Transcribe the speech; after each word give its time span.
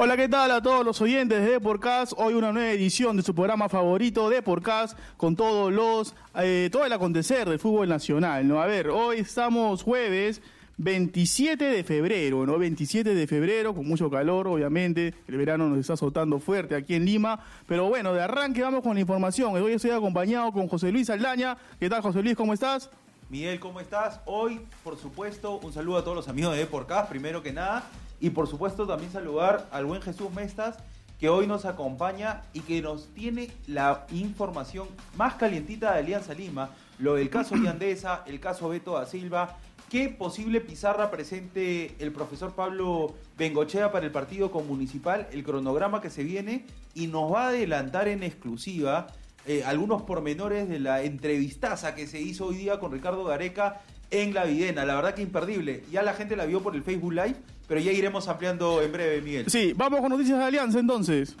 Hola, 0.00 0.16
¿qué 0.16 0.28
tal 0.28 0.52
a 0.52 0.62
todos 0.62 0.84
los 0.84 1.00
oyentes 1.00 1.40
de 1.40 1.50
Deporcast? 1.50 2.12
Hoy 2.18 2.34
una 2.34 2.52
nueva 2.52 2.70
edición 2.70 3.16
de 3.16 3.24
su 3.24 3.34
programa 3.34 3.68
favorito 3.68 4.30
Deporcast 4.30 4.96
con 5.16 5.34
todos 5.34 5.72
los 5.72 6.14
eh, 6.36 6.68
todo 6.70 6.84
el 6.84 6.92
acontecer 6.92 7.48
del 7.48 7.58
fútbol 7.58 7.88
nacional, 7.88 8.46
¿no? 8.46 8.62
A 8.62 8.66
ver, 8.66 8.90
hoy 8.90 9.18
estamos 9.18 9.82
jueves 9.82 10.40
27 10.76 11.64
de 11.64 11.82
febrero, 11.82 12.46
¿no? 12.46 12.58
27 12.58 13.12
de 13.12 13.26
febrero, 13.26 13.74
con 13.74 13.88
mucho 13.88 14.08
calor, 14.08 14.46
obviamente. 14.46 15.14
El 15.26 15.36
verano 15.36 15.68
nos 15.68 15.80
está 15.80 15.94
azotando 15.94 16.38
fuerte 16.38 16.76
aquí 16.76 16.94
en 16.94 17.04
Lima. 17.04 17.44
Pero 17.66 17.88
bueno, 17.88 18.14
de 18.14 18.22
arranque 18.22 18.62
vamos 18.62 18.84
con 18.84 18.94
la 18.94 19.00
información. 19.00 19.52
Hoy 19.60 19.72
estoy 19.72 19.90
acompañado 19.90 20.52
con 20.52 20.68
José 20.68 20.92
Luis 20.92 21.10
Aldaña. 21.10 21.58
¿Qué 21.80 21.90
tal, 21.90 22.02
José 22.02 22.22
Luis? 22.22 22.36
¿Cómo 22.36 22.54
estás? 22.54 22.88
Miguel, 23.30 23.58
¿cómo 23.58 23.80
estás? 23.80 24.20
Hoy, 24.26 24.60
por 24.84 24.96
supuesto, 24.96 25.58
un 25.58 25.72
saludo 25.72 25.98
a 25.98 26.04
todos 26.04 26.14
los 26.14 26.28
amigos 26.28 26.52
de 26.52 26.60
Deporcast, 26.60 27.10
primero 27.10 27.42
que 27.42 27.52
nada. 27.52 27.82
Y 28.20 28.30
por 28.30 28.48
supuesto 28.48 28.86
también 28.86 29.12
saludar 29.12 29.68
al 29.70 29.86
buen 29.86 30.02
Jesús 30.02 30.32
Mestas, 30.32 30.78
que 31.18 31.28
hoy 31.28 31.46
nos 31.46 31.64
acompaña 31.64 32.42
y 32.52 32.60
que 32.60 32.80
nos 32.80 33.06
tiene 33.08 33.50
la 33.66 34.06
información 34.12 34.88
más 35.16 35.34
calientita 35.34 35.92
de 35.92 35.98
Alianza 36.00 36.34
Lima, 36.34 36.70
lo 36.98 37.14
del 37.14 37.28
caso 37.28 37.56
Yandesa, 37.56 38.22
el 38.26 38.40
caso 38.40 38.68
Beto 38.68 38.92
da 38.92 39.06
Silva, 39.06 39.56
qué 39.88 40.08
posible 40.08 40.60
pizarra 40.60 41.10
presente 41.10 41.96
el 41.98 42.12
profesor 42.12 42.54
Pablo 42.54 43.14
Bengochea 43.36 43.90
para 43.90 44.06
el 44.06 44.12
partido 44.12 44.50
con 44.50 44.66
Municipal, 44.68 45.26
el 45.32 45.42
cronograma 45.42 46.00
que 46.00 46.10
se 46.10 46.22
viene 46.22 46.66
y 46.94 47.08
nos 47.08 47.32
va 47.32 47.46
a 47.46 47.48
adelantar 47.48 48.06
en 48.06 48.22
exclusiva 48.22 49.08
eh, 49.46 49.64
algunos 49.64 50.02
pormenores 50.02 50.68
de 50.68 50.78
la 50.78 51.02
entrevistaza 51.02 51.94
que 51.94 52.06
se 52.06 52.20
hizo 52.20 52.46
hoy 52.46 52.56
día 52.56 52.78
con 52.78 52.92
Ricardo 52.92 53.24
Gareca 53.24 53.80
en 54.10 54.34
La 54.34 54.44
Videna. 54.44 54.84
La 54.84 54.94
verdad 54.94 55.14
que 55.14 55.22
imperdible. 55.22 55.84
Ya 55.90 56.02
la 56.02 56.14
gente 56.14 56.36
la 56.36 56.46
vio 56.46 56.62
por 56.62 56.74
el 56.74 56.82
Facebook 56.82 57.12
Live, 57.12 57.36
pero 57.66 57.80
ya 57.80 57.92
iremos 57.92 58.28
ampliando 58.28 58.82
en 58.82 58.92
breve, 58.92 59.20
Miguel. 59.20 59.50
Sí, 59.50 59.72
vamos 59.76 60.00
con 60.00 60.10
noticias 60.10 60.38
de 60.38 60.44
Alianza 60.44 60.78
entonces. 60.78 61.36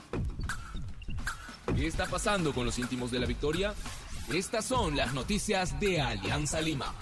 ¿Qué 1.74 1.86
está 1.86 2.06
pasando 2.06 2.52
con 2.52 2.64
los 2.66 2.78
íntimos 2.78 3.10
de 3.10 3.20
la 3.20 3.26
victoria? 3.26 3.72
Estas 4.34 4.64
son 4.64 4.96
las 4.96 5.14
noticias 5.14 5.78
de 5.80 6.00
Alianza 6.00 6.60
Lima. 6.60 6.92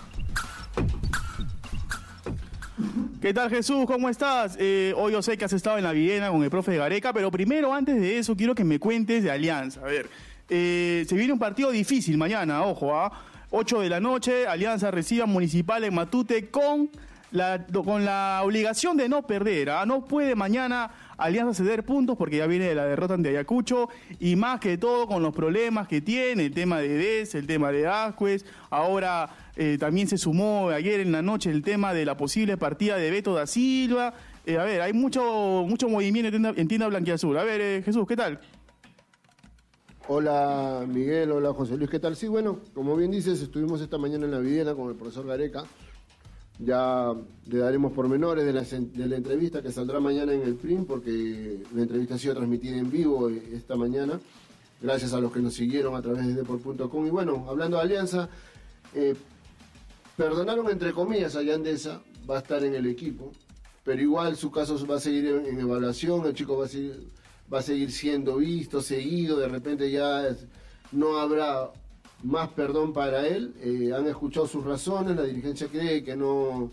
¿Qué 3.21 3.33
tal 3.33 3.51
Jesús? 3.51 3.87
¿Cómo 3.87 4.09
estás? 4.09 4.57
Eh, 4.61 4.93
hoy 4.97 5.13
yo 5.13 5.23
sé 5.23 5.37
que 5.37 5.45
has 5.45 5.53
estado 5.53 5.79
en 5.79 5.85
la 5.85 5.93
Viena 5.93 6.31
con 6.31 6.45
el 6.45 6.51
profe 6.51 6.77
Gareca, 6.77 7.13
pero 7.13 7.31
primero, 7.31 7.73
antes 7.73 8.01
de 8.01 8.19
eso, 8.19 8.37
quiero 8.37 8.55
que 8.55 8.63
me 8.63 8.79
cuentes 8.79 9.25
de 9.25 9.31
Alianza. 9.31 9.81
A 9.81 9.85
ver, 9.85 10.09
eh, 10.49 11.05
se 11.09 11.17
viene 11.17 11.33
un 11.33 11.39
partido 11.39 11.71
difícil 11.71 12.17
mañana, 12.19 12.63
ojo, 12.63 12.95
¿ah? 12.95 13.11
8 13.51 13.81
de 13.81 13.89
la 13.89 14.01
noche, 14.01 14.47
Alianza 14.47 14.91
recibe 14.91 15.23
a 15.23 15.27
Municipal 15.27 15.85
en 15.85 15.95
Matute 15.95 16.51
con 16.51 16.91
la, 17.31 17.65
con 17.85 18.05
la 18.05 18.41
obligación 18.45 18.97
de 18.97 19.09
no 19.09 19.27
perder. 19.27 19.71
¿ah? 19.71 19.87
No 19.87 20.05
puede 20.05 20.35
mañana 20.35 20.91
Alianza 21.17 21.55
ceder 21.55 21.85
puntos 21.85 22.17
porque 22.17 22.39
ya 22.39 22.47
viene 22.47 22.67
de 22.67 22.75
la 22.75 22.87
derrota 22.87 23.15
ante 23.15 23.29
Ayacucho 23.29 23.89
y 24.19 24.35
más 24.35 24.59
que 24.59 24.79
todo 24.79 25.07
con 25.07 25.23
los 25.23 25.33
problemas 25.33 25.87
que 25.87 26.01
tiene, 26.01 26.47
el 26.47 26.55
tema 26.55 26.81
de 26.81 26.89
Des, 26.89 27.35
el 27.37 27.47
tema 27.47 27.71
de 27.71 27.87
Ascuez, 27.87 28.45
ahora 28.71 29.31
eh, 29.55 29.77
también 29.79 30.09
se 30.09 30.19
sumó 30.19 30.71
ayer 30.71 31.01
en 31.01 31.13
la 31.13 31.23
noche 31.23 31.51
el 31.51 31.63
tema 31.63 31.95
de 31.95 32.05
la 32.05 32.17
posible 32.17 32.57
partida 32.57 32.97
de 32.97 33.11
Beto 33.11 33.35
da 33.35 33.47
Silva. 33.47 34.13
Eh, 34.45 34.59
a 34.59 34.65
ver, 34.65 34.81
hay 34.81 34.93
mucho, 34.93 35.65
mucho 35.69 35.89
movimiento 35.89 36.35
en 36.37 36.69
tienda, 36.69 36.87
en 36.87 36.91
blanquiazul. 36.91 37.39
A 37.39 37.45
ver, 37.45 37.61
eh, 37.61 37.83
Jesús, 37.85 38.07
¿qué 38.07 38.17
tal? 38.17 38.41
Hola 40.09 40.85
Miguel, 40.87 41.33
hola 41.33 41.53
José 41.53 41.77
Luis, 41.77 41.91
¿qué 41.91 41.99
tal? 41.99 42.15
Sí, 42.15 42.29
bueno, 42.29 42.61
como 42.75 42.95
bien 42.95 43.11
dices, 43.11 43.43
estuvimos 43.43 43.81
esta 43.81 43.99
mañana 43.99 44.25
en 44.27 44.31
la 44.31 44.39
Vivienda 44.39 44.73
con 44.77 44.89
el 44.89 44.95
profesor 44.95 45.27
Gareca. 45.27 45.65
Ya 46.61 47.13
le 47.47 47.59
daremos 47.59 47.93
pormenores 47.93 48.47
de 48.47 48.53
la, 48.53 48.63
de 48.63 49.07
la 49.09 49.17
entrevista 49.17 49.63
que 49.63 49.73
saldrá 49.73 49.99
mañana 49.99 50.33
en 50.33 50.43
el 50.43 50.55
PRIM, 50.55 50.85
porque 50.85 51.61
la 51.75 51.83
entrevista 51.83 52.15
ha 52.15 52.19
sido 52.19 52.37
transmitida 52.37 52.77
en 52.77 52.89
vivo 52.89 53.29
esta 53.29 53.75
mañana, 53.75 54.21
gracias 54.81 55.13
a 55.13 55.21
los 55.21 55.33
que 55.33 55.41
nos 55.41 55.55
siguieron 55.55 55.97
a 55.97 56.03
través 56.03 56.25
de 56.25 56.35
deport.com. 56.35 57.05
Y 57.05 57.11
bueno, 57.11 57.45
hablando 57.49 57.77
de 57.77 57.83
Alianza, 57.83 58.29
eh, 58.95 59.17
perdonaron 60.17 60.71
entre 60.71 60.93
comillas 60.93 61.35
a 61.35 61.43
Yandesa, 61.43 62.01
va 62.31 62.37
a 62.37 62.39
estar 62.39 62.63
en 62.63 62.77
el 62.77 62.87
equipo, 62.87 63.33
pero 63.83 64.01
igual 64.01 64.37
su 64.37 64.53
caso 64.53 64.79
va 64.87 64.99
a 64.99 65.01
seguir 65.01 65.27
en, 65.27 65.47
en 65.47 65.59
evaluación, 65.59 66.25
el 66.27 66.33
chico 66.35 66.57
va 66.57 66.67
a 66.67 66.69
seguir 66.69 67.11
va 67.53 67.61
a 67.61 67.63
seguir 67.63 67.93
siendo 67.93 68.37
visto, 68.37 68.81
seguido, 68.83 69.39
de 69.39 69.49
repente 69.49 69.91
ya 69.91 70.37
no 70.93 71.19
habrá 71.19 71.71
más 72.23 72.49
perdón 72.51 72.93
para 72.93 73.27
él. 73.27 73.55
Eh, 73.61 73.93
han 73.95 74.07
escuchado 74.07 74.47
sus 74.47 74.65
razones, 74.65 75.17
la 75.17 75.23
dirigencia 75.23 75.69
cree 75.69 76.03
que 76.03 76.17
no 76.17 76.71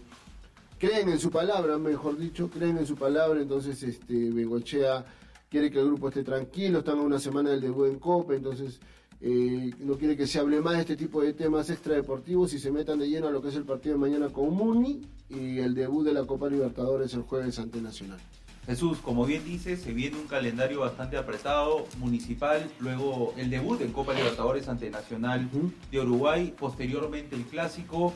creen 0.80 1.10
en 1.10 1.20
su 1.20 1.30
palabra, 1.30 1.78
mejor 1.78 2.18
dicho, 2.18 2.50
creen 2.50 2.78
en 2.78 2.86
su 2.86 2.96
palabra, 2.96 3.42
entonces 3.42 3.82
este 3.84 4.32
Bengochea 4.32 5.06
quiere 5.50 5.72
que 5.72 5.80
el 5.80 5.86
grupo 5.86 6.10
esté 6.10 6.24
tranquilo, 6.24 6.80
están 6.80 7.00
a 7.00 7.04
una 7.04 7.20
semana 7.20 7.52
del 7.52 7.62
debut 7.62 7.88
en 7.88 8.00
Copa, 8.00 8.34
entonces 8.34 8.80
eh, 9.22 9.72
no 9.80 9.98
quiere 9.98 10.18
que 10.18 10.28
se 10.28 10.40
hable 10.40 10.60
más 10.60 10.74
de 10.74 10.82
este 10.82 10.98
tipo 10.98 11.22
de 11.22 11.32
temas 11.32 11.70
extradeportivos 11.70 12.54
y 12.54 12.60
se 12.60 12.72
metan 12.72 13.00
de 13.00 13.08
lleno 13.08 13.28
a 13.28 13.32
lo 13.32 13.42
que 13.42 13.48
es 13.48 13.56
el 13.56 13.64
partido 13.64 13.96
de 13.96 14.02
mañana 14.02 14.28
con 14.28 14.50
Muni 14.50 15.02
y 15.30 15.60
el 15.60 15.74
debut 15.74 16.04
de 16.04 16.14
la 16.14 16.26
Copa 16.26 16.50
Libertadores 16.50 17.14
el 17.14 17.22
jueves 17.22 17.58
ante 17.60 17.82
Nacional. 17.82 18.20
Jesús, 18.66 19.00
como 19.00 19.26
bien 19.26 19.44
dice, 19.44 19.76
se 19.76 19.92
viene 19.92 20.18
un 20.18 20.28
calendario 20.28 20.80
bastante 20.80 21.18
apretado, 21.18 21.86
municipal, 21.98 22.72
luego 22.80 23.34
el 23.36 23.50
debut 23.50 23.82
en 23.82 23.92
Copa 23.92 24.14
Libertadores 24.14 24.70
ante 24.70 24.90
Nacional 24.90 25.50
de 25.92 26.00
Uruguay, 26.00 26.54
posteriormente 26.58 27.36
el 27.36 27.44
clásico, 27.44 28.14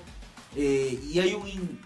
eh, 0.55 0.97
y 1.11 1.19
hay 1.19 1.33
un... 1.33 1.79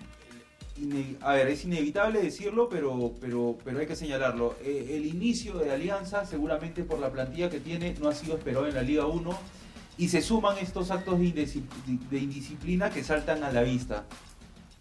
a 1.21 1.33
ver, 1.33 1.47
es 1.47 1.65
inevitable 1.65 2.21
decirlo, 2.21 2.69
pero, 2.69 3.13
pero, 3.19 3.57
pero 3.63 3.79
hay 3.79 3.87
que 3.87 3.95
señalarlo. 3.95 4.55
Eh, 4.61 4.91
el 4.91 5.07
inicio 5.07 5.55
de 5.55 5.71
Alianza, 5.71 6.25
seguramente 6.25 6.83
por 6.83 6.99
la 6.99 7.11
plantilla 7.11 7.49
que 7.49 7.59
tiene, 7.59 7.95
no 7.99 8.09
ha 8.09 8.13
sido 8.13 8.37
esperado 8.37 8.67
en 8.67 8.75
la 8.75 8.83
Liga 8.83 9.07
1, 9.07 9.39
y 9.97 10.09
se 10.09 10.21
suman 10.21 10.59
estos 10.59 10.91
actos 10.91 11.19
de 11.19 12.17
indisciplina 12.17 12.91
que 12.91 13.03
saltan 13.03 13.43
a 13.43 13.51
la 13.51 13.63
vista. 13.63 14.05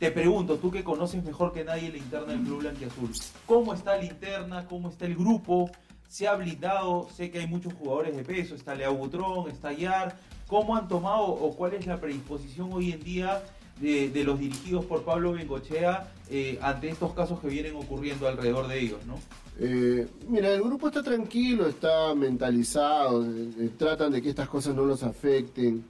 Te 0.01 0.11
pregunto, 0.11 0.57
tú 0.57 0.71
que 0.71 0.83
conoces 0.83 1.23
mejor 1.23 1.53
que 1.53 1.63
nadie 1.63 1.91
la 1.91 1.99
interna 1.99 2.33
del 2.33 2.41
Club 2.41 2.61
Blanquiazul, 2.61 3.11
¿cómo 3.45 3.75
está 3.75 3.99
la 3.99 4.07
interna? 4.07 4.67
¿Cómo 4.67 4.89
está 4.89 5.05
el 5.05 5.15
grupo? 5.15 5.71
¿Se 6.09 6.27
ha 6.27 6.37
blindado? 6.37 7.07
Sé 7.15 7.31
que 7.31 7.41
hay 7.41 7.47
muchos 7.47 7.75
jugadores 7.75 8.17
de 8.17 8.25
peso, 8.25 8.55
está 8.55 8.75
Leo 8.75 8.95
Butrón, 8.95 9.51
está 9.51 9.75
Yar. 9.75 10.17
¿Cómo 10.47 10.75
han 10.75 10.89
tomado 10.89 11.25
o 11.27 11.55
cuál 11.55 11.75
es 11.75 11.87
la 11.87 12.01
predisposición 12.01 12.73
hoy 12.73 12.93
en 12.93 13.05
día 13.05 13.43
de, 13.79 14.25
los 14.25 14.39
dirigidos 14.39 14.87
por 14.87 15.03
Pablo 15.03 15.33
Bengochea 15.33 16.11
eh, 16.31 16.59
ante 16.63 16.89
estos 16.89 17.13
casos 17.13 17.39
que 17.39 17.49
vienen 17.49 17.77
ocurriendo 17.77 18.27
alrededor 18.27 18.69
de 18.69 18.81
ellos, 18.81 19.05
¿no? 19.07 19.19
Eh, 19.59 20.09
mira, 20.27 20.49
el 20.49 20.63
grupo 20.63 20.89
está 20.89 21.03
tranquilo, 21.03 21.67
está 21.67 22.15
mentalizado, 22.15 23.27
eh, 23.27 23.71
tratan 23.77 24.13
de 24.13 24.23
que 24.23 24.31
estas 24.31 24.49
cosas 24.49 24.75
no 24.75 24.87
los 24.87 25.03
afecten 25.03 25.85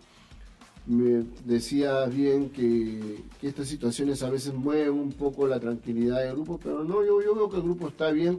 me 0.87 1.25
decía 1.45 2.07
bien 2.07 2.51
que, 2.51 3.23
estas 3.43 3.69
situaciones 3.69 4.23
a 4.23 4.31
veces 4.31 4.55
mueven 4.55 4.91
un 4.91 5.13
poco 5.13 5.47
la 5.47 5.61
tranquilidad 5.61 6.21
del 6.21 6.35
grupo, 6.35 6.59
pero 6.63 6.85
no, 6.85 7.05
yo, 7.05 7.23
yo 7.23 7.35
veo 7.35 7.49
que 7.49 7.57
el 7.57 7.63
grupo 7.63 7.89
está 7.89 8.11
bien. 8.11 8.39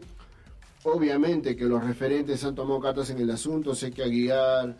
Obviamente 0.84 1.56
que 1.56 1.66
los 1.66 1.84
referentes 1.84 2.44
han 2.44 2.56
tomado 2.56 2.79
cartas 2.79 3.09
en 3.12 3.19
el 3.19 3.29
asunto, 3.29 3.75
sé 3.75 3.91
que 3.91 4.03
Aguiar 4.03 4.75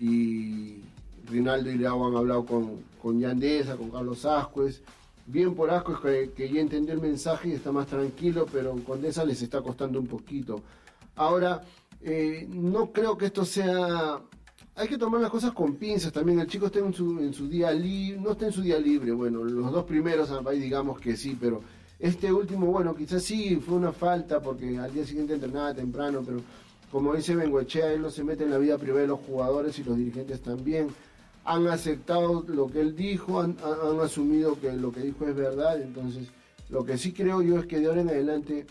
y 0.00 0.80
Rinaldo 1.28 1.70
Leao 1.70 2.06
han 2.06 2.16
hablado 2.16 2.44
con, 2.44 2.80
con 3.00 3.20
Yandesa, 3.20 3.76
con 3.76 3.90
Carlos 3.90 4.24
Ascuez. 4.24 4.82
Bien 5.26 5.54
por 5.54 5.70
Ascuez 5.70 5.98
que, 6.00 6.32
que 6.32 6.52
ya 6.52 6.60
entendió 6.60 6.94
el 6.94 7.00
mensaje 7.00 7.48
y 7.48 7.52
está 7.52 7.70
más 7.70 7.86
tranquilo, 7.86 8.46
pero 8.52 8.74
con 8.84 9.00
Deza 9.00 9.24
les 9.24 9.40
está 9.40 9.62
costando 9.62 10.00
un 10.00 10.06
poquito. 10.08 10.62
Ahora, 11.14 11.62
eh, 12.00 12.46
no 12.50 12.92
creo 12.92 13.16
que 13.16 13.26
esto 13.26 13.44
sea 13.44 14.20
hay 14.76 14.88
que 14.88 14.98
tomar 14.98 15.22
las 15.22 15.30
cosas 15.30 15.52
con 15.52 15.76
pinzas 15.76 16.12
también. 16.12 16.38
El 16.38 16.46
chico 16.46 16.66
está 16.66 16.80
en 16.80 16.92
su, 16.92 17.48
día 17.48 17.72
libre, 17.72 18.20
no 18.20 18.32
está 18.32 18.46
en 18.46 18.52
su 18.52 18.60
día 18.60 18.78
libre. 18.78 19.12
Bueno, 19.12 19.42
los 19.42 19.72
dos 19.72 19.84
primeros, 19.84 20.30
ahí 20.30 20.60
digamos 20.60 21.00
que 21.00 21.16
sí, 21.16 21.36
pero 21.40 21.62
este 21.98 22.30
último, 22.30 22.66
bueno, 22.66 22.94
quizás 22.94 23.22
sí 23.22 23.56
fue 23.56 23.76
una 23.76 23.92
falta 23.92 24.40
porque 24.40 24.78
al 24.78 24.92
día 24.92 25.06
siguiente 25.06 25.32
entrenaba 25.32 25.72
temprano, 25.72 26.22
pero 26.24 26.42
como 26.92 27.14
dice 27.14 27.34
Bengoechea, 27.34 27.92
él 27.92 28.02
no 28.02 28.10
se 28.10 28.22
mete 28.22 28.44
en 28.44 28.50
la 28.50 28.58
vida 28.58 28.76
privada 28.76 29.00
de 29.00 29.08
los 29.08 29.20
jugadores 29.20 29.78
y 29.78 29.84
los 29.84 29.96
dirigentes 29.96 30.42
también. 30.42 30.88
Han 31.46 31.66
aceptado 31.68 32.44
lo 32.46 32.70
que 32.70 32.80
él 32.80 32.94
dijo, 32.94 33.40
han 33.40 33.56
asumido 34.02 34.60
que 34.60 34.72
lo 34.72 34.92
que 34.92 35.00
dijo 35.00 35.26
es 35.26 35.34
verdad. 35.34 35.80
Entonces, 35.80 36.28
lo 36.68 36.84
que 36.84 36.98
sí 36.98 37.12
creo 37.12 37.40
yo 37.40 37.58
es 37.58 37.66
que 37.66 37.80
de 37.80 37.86
ahora 37.86 38.02
en 38.02 38.08
adelante 38.10 38.66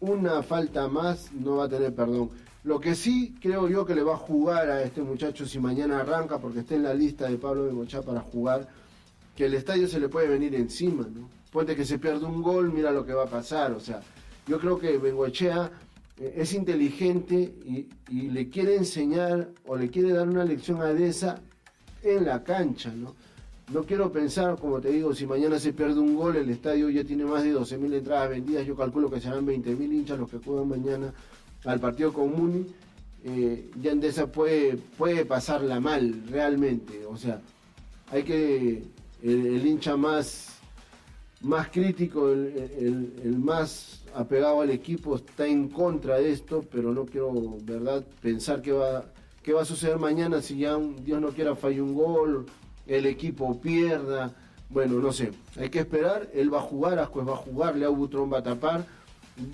una 0.00 0.42
falta 0.42 0.88
más 0.88 1.32
no 1.32 1.56
va 1.56 1.66
a 1.66 1.68
tener 1.68 1.94
perdón. 1.94 2.30
Lo 2.64 2.80
que 2.80 2.94
sí 2.94 3.34
creo 3.42 3.68
yo 3.68 3.84
que 3.84 3.94
le 3.94 4.02
va 4.02 4.14
a 4.14 4.16
jugar 4.16 4.70
a 4.70 4.82
este 4.82 5.02
muchacho 5.02 5.44
si 5.44 5.58
mañana 5.58 6.00
arranca, 6.00 6.38
porque 6.38 6.60
está 6.60 6.74
en 6.74 6.84
la 6.84 6.94
lista 6.94 7.28
de 7.28 7.36
Pablo 7.36 7.66
Bengochea 7.66 8.00
para 8.00 8.20
jugar, 8.20 8.66
que 9.36 9.44
el 9.44 9.54
estadio 9.54 9.86
se 9.86 10.00
le 10.00 10.08
puede 10.08 10.28
venir 10.28 10.54
encima, 10.54 11.06
¿no? 11.14 11.28
Puede 11.52 11.76
que 11.76 11.84
se 11.84 11.98
pierda 11.98 12.26
un 12.26 12.42
gol, 12.42 12.72
mira 12.72 12.90
lo 12.90 13.04
que 13.04 13.12
va 13.12 13.24
a 13.24 13.28
pasar. 13.28 13.72
O 13.72 13.80
sea, 13.80 14.00
yo 14.48 14.58
creo 14.58 14.78
que 14.78 14.96
Bengochea 14.96 15.70
eh, 16.18 16.34
es 16.38 16.54
inteligente 16.54 17.36
y, 17.64 17.86
le 18.30 18.48
quiere 18.48 18.76
enseñar 18.76 19.50
o 19.66 19.76
le 19.76 19.90
quiere 19.90 20.12
dar 20.12 20.26
una 20.26 20.44
lección 20.44 20.80
a 20.80 20.86
Deza 20.86 21.42
en 22.02 22.24
la 22.24 22.42
cancha, 22.42 22.90
¿no? 22.94 23.14
no 23.72 23.82
quiero 23.84 24.10
pensar, 24.12 24.58
como 24.58 24.80
te 24.80 24.90
digo, 24.90 25.14
si 25.14 25.26
mañana 25.26 25.58
se 25.58 25.72
pierde 25.72 25.98
un 25.98 26.14
gol, 26.16 26.36
el 26.36 26.50
estadio 26.50 26.90
ya 26.90 27.02
tiene 27.02 27.24
más 27.24 27.42
de 27.42 27.54
12.000 27.54 27.94
entradas 27.94 28.28
vendidas, 28.28 28.66
yo 28.66 28.76
calculo 28.76 29.10
que 29.10 29.20
serán 29.20 29.46
20.000 29.46 29.92
hinchas 29.92 30.18
los 30.18 30.30
que 30.30 30.38
juegan 30.38 30.68
mañana 30.68 31.12
al 31.64 31.80
partido 31.80 32.12
con 32.12 32.34
Muni. 32.34 32.66
Eh, 33.24 33.70
ya 33.80 33.92
Endesa 33.92 34.26
puede, 34.26 34.76
puede 34.76 35.24
pasarla 35.24 35.80
mal, 35.80 36.24
realmente. 36.28 37.06
O 37.06 37.16
sea, 37.16 37.40
hay 38.10 38.22
que. 38.22 38.82
El, 39.22 39.66
hincha 39.66 39.96
más, 39.96 40.58
más 41.40 41.68
crítico, 41.68 42.30
el, 42.30 43.36
más 43.38 44.02
apegado 44.14 44.60
al 44.60 44.70
equipo, 44.70 45.16
está 45.16 45.46
en 45.46 45.68
contra 45.68 46.18
de 46.18 46.30
esto, 46.30 46.62
pero 46.70 46.92
no 46.92 47.06
quiero, 47.06 47.32
¿verdad?, 47.62 48.04
pensar 48.20 48.60
que 48.60 48.72
va, 48.72 49.06
qué 49.42 49.54
va 49.54 49.62
a 49.62 49.64
suceder 49.64 49.98
mañana 49.98 50.42
si 50.42 50.58
ya 50.58 50.78
Dios 50.78 51.22
no 51.22 51.28
quiera 51.28 51.56
falle 51.56 51.80
un 51.80 51.94
gol, 51.94 52.44
el 52.86 53.06
equipo 53.06 53.58
pierda. 53.58 54.34
Bueno, 54.68 54.98
no 54.98 55.10
sé, 55.10 55.30
hay 55.56 55.70
que 55.70 55.78
esperar. 55.78 56.28
Él 56.34 56.52
va 56.52 56.58
a 56.58 56.62
jugar, 56.62 56.98
Ascuez 56.98 57.26
va 57.26 57.32
a 57.32 57.36
jugar, 57.36 57.76
Leo 57.76 57.94
Butrón 57.94 58.30
va 58.30 58.38
a 58.38 58.42
tapar, 58.42 58.84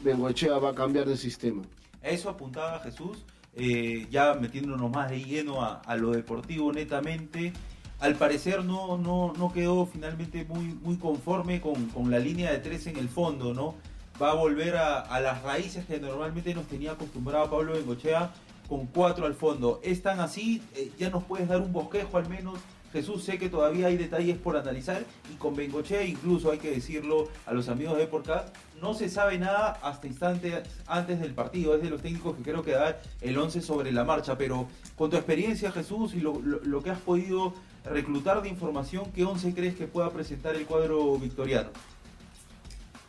Bengochea 0.03 0.59
va 0.59 0.71
a 0.71 0.75
cambiar 0.75 1.07
de 1.07 1.17
sistema. 1.17 1.63
Eso 2.03 2.31
apuntaba 2.31 2.81
Jesús. 2.81 3.19
Eh, 3.55 4.07
ya 4.11 4.35
metiéndonos 4.35 4.91
más 4.91 5.11
de 5.11 5.23
lleno 5.23 5.63
a, 5.63 5.97
lo 5.97 6.13
deportivo 6.13 6.73
netamente. 6.73 7.53
Al 7.99 8.15
parecer 8.15 8.65
no, 8.65 8.97
no, 8.97 9.33
no 9.37 9.53
quedó 9.53 9.87
finalmente 9.87 10.45
muy, 10.45 10.67
muy 10.67 10.97
conforme 10.97 11.61
con, 11.61 12.11
la 12.11 12.19
línea 12.19 12.53
de 12.53 12.59
tres 12.59 12.87
en 12.87 12.97
el 12.97 13.09
fondo, 13.09 13.53
¿no? 13.53 13.75
Va 14.21 14.31
a 14.31 14.35
volver 14.35 14.77
a, 14.77 15.21
las 15.21 15.43
raíces 15.43 15.85
que 15.87 15.99
normalmente 15.99 16.55
nos 16.55 16.67
tenía 16.67 16.93
acostumbrado 16.93 17.51
Pablo 17.51 17.73
Bengochea 17.75 18.31
con 18.69 18.87
cuatro 18.87 19.27
al 19.27 19.35
fondo. 19.35 19.81
¿Es 19.83 20.03
tan 20.03 20.21
así? 20.21 20.63
Eh, 20.77 20.93
¿Ya 20.99 21.11
nos 21.11 21.25
puedes 21.25 21.49
dar 21.49 21.61
un 21.61 21.73
bosquejo 21.73 22.17
al 22.17 22.29
menos 22.29 22.61
Jesús, 22.93 23.23
sé 23.23 23.39
que 23.39 23.49
todavía 23.49 23.87
hay 23.87 23.97
detalles 23.97 24.37
por 24.37 24.57
analizar 24.57 25.05
y 25.33 25.37
con 25.37 25.55
Bengochea 25.55 26.05
incluso 26.05 26.51
hay 26.51 26.59
que 26.59 26.73
decirlo 26.73 27.29
a 27.47 27.53
los 27.53 27.69
amigos 27.69 27.97
de 27.97 28.07
Podcast, 28.09 28.55
no 28.81 28.95
se 28.95 29.09
sabe 29.09 29.39
nada 29.39 29.79
hasta 29.83 30.07
instantes 30.07 30.61
antes 30.87 31.21
del 31.21 31.33
partido, 31.33 31.75
es 31.75 31.83
de 31.83 31.91
los 31.91 32.01
técnicos 32.01 32.37
que 32.37 32.43
creo 32.43 32.63
que 32.63 32.73
da 32.73 33.01
el 33.21 33.37
11 33.37 33.61
sobre 33.61 33.93
la 33.93 34.05
marcha, 34.05 34.37
pero 34.39 34.69
con 34.97 35.11
tu 35.11 35.17
experiencia 35.17 35.71
Jesús 35.73 36.15
y 36.15 36.21
lo, 36.21 36.83
que 36.83 36.91
has 36.91 37.01
podido 37.01 37.55
reclutar 37.85 38.43
de 38.43 38.49
información, 38.49 39.05
¿qué 39.15 39.25
11 39.25 39.55
crees 39.55 39.75
que 39.77 39.87
pueda 39.87 40.11
presentar 40.11 40.55
el 40.55 40.67
cuadro 40.67 41.19
victoriano? 41.19 41.71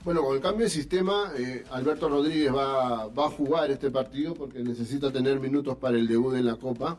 Bueno, 0.03 0.23
con 0.23 0.35
el 0.35 0.41
cambio 0.41 0.65
de 0.65 0.71
sistema, 0.71 1.31
eh, 1.37 1.63
Alberto 1.71 2.09
Rodríguez 2.09 2.53
va, 2.53 3.07
va 3.07 3.27
a 3.27 3.29
jugar 3.29 3.69
este 3.69 3.91
partido 3.91 4.33
porque 4.33 4.59
necesita 4.63 5.11
tener 5.11 5.39
minutos 5.39 5.77
para 5.77 5.97
el 5.97 6.07
debut 6.07 6.35
en 6.35 6.47
la 6.47 6.55
Copa. 6.55 6.97